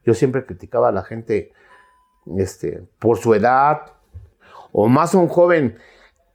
[0.04, 1.52] yo, siempre criticaba a la gente
[2.38, 3.82] este, por su edad
[4.72, 5.76] o más un joven.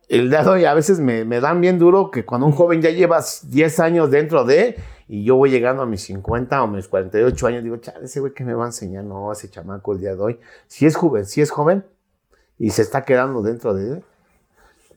[0.07, 3.23] El hoy a veces me, me dan bien duro que cuando un joven ya lleva
[3.43, 4.77] 10 años dentro de
[5.07, 8.33] y yo voy llegando a mis 50 o mis 48 años, digo, chale, ese güey
[8.33, 10.39] que me va a enseñar, no, ese chamaco el día de hoy.
[10.67, 11.85] Si es joven, si es joven
[12.57, 14.03] y se está quedando dentro de él,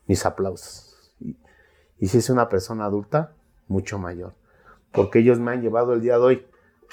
[0.07, 0.97] mis aplausos.
[1.21, 3.35] Y, si es una persona adulta,
[3.67, 4.33] mucho mayor.
[4.93, 6.47] Porque ellos me han llevado el día de hoy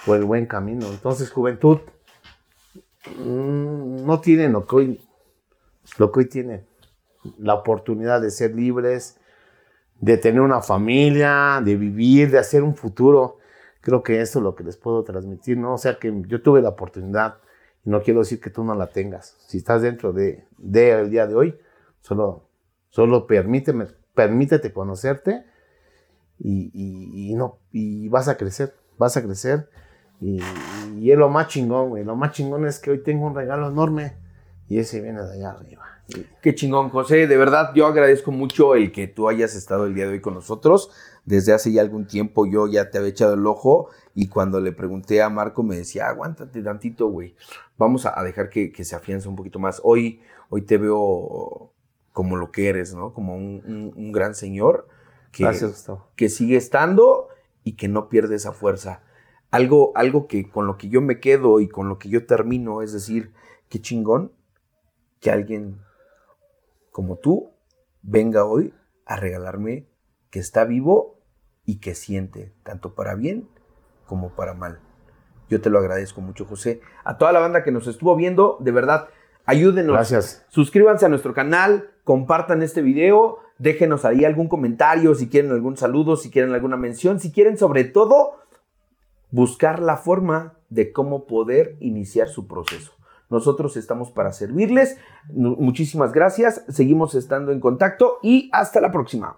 [0.06, 0.88] por el buen camino.
[0.88, 1.80] Entonces, juventud,
[3.18, 5.02] mm, no tienen lo que hoy,
[5.98, 6.66] lo que hoy tienen.
[7.38, 9.18] La oportunidad de ser libres,
[10.00, 13.38] de tener una familia, de vivir, de hacer un futuro.
[13.82, 15.74] Creo que eso es lo que les puedo transmitir, ¿no?
[15.74, 17.38] O sea que yo tuve la oportunidad
[17.86, 19.36] y no quiero decir que tú no la tengas.
[19.48, 21.58] Si estás dentro de, el día de hoy,
[22.02, 22.48] solo,
[22.90, 25.46] solo permíteme, permítete conocerte
[26.40, 29.70] y, no, y vas a crecer, vas a crecer.
[30.20, 30.42] Y,
[30.98, 32.04] y es lo más chingón.
[32.06, 34.18] Lo más chingón es que hoy tengo un regalo enorme
[34.68, 35.95] y ese viene de allá arriba.
[36.42, 37.28] Qué chingón, José.
[37.28, 40.36] De verdad, yo agradezco mucho el que tú hayas estado el día de hoy con
[40.36, 40.92] nosotros.
[41.26, 44.72] Desde hace ya algún tiempo yo ya te había echado el ojo y cuando le
[44.72, 47.36] pregunté a Marco me decía, aguántate tantito, güey.
[47.78, 49.82] Vamos a, dejar que, se afiance un poquito más.
[49.84, 51.74] Hoy, hoy te veo
[52.14, 53.14] como lo que eres, ¿no?
[53.14, 54.88] Como un, gran señor
[55.32, 55.50] que,
[56.16, 57.30] que sigue estando
[57.64, 59.02] y que no pierde esa fuerza.
[59.50, 62.84] Algo, algo que con lo que yo me quedo y con lo que yo termino
[62.84, 63.34] es decir,
[63.70, 64.32] qué chingón
[65.20, 65.80] que alguien
[66.96, 67.52] como tú
[68.04, 68.74] venga hoy
[69.06, 69.90] a regalarme
[70.30, 71.20] que está vivo
[71.66, 73.50] y que siente, tanto para bien
[74.06, 74.80] como para mal.
[75.50, 76.80] Yo te lo agradezco mucho, José.
[77.04, 79.10] A toda la banda que nos estuvo viendo, de verdad,
[79.44, 79.92] ayúdenos.
[79.92, 80.46] Gracias.
[80.48, 86.16] Suscríbanse a nuestro canal, compartan este video, déjenos ahí algún comentario, si quieren algún saludo,
[86.16, 88.38] si quieren alguna mención, si quieren sobre todo
[89.32, 92.94] buscar la forma de cómo poder iniciar su proceso.
[93.30, 94.98] Nosotros estamos para servirles.
[95.30, 96.64] Muchísimas gracias.
[96.70, 99.38] Seguimos estando en contacto y hasta la próxima.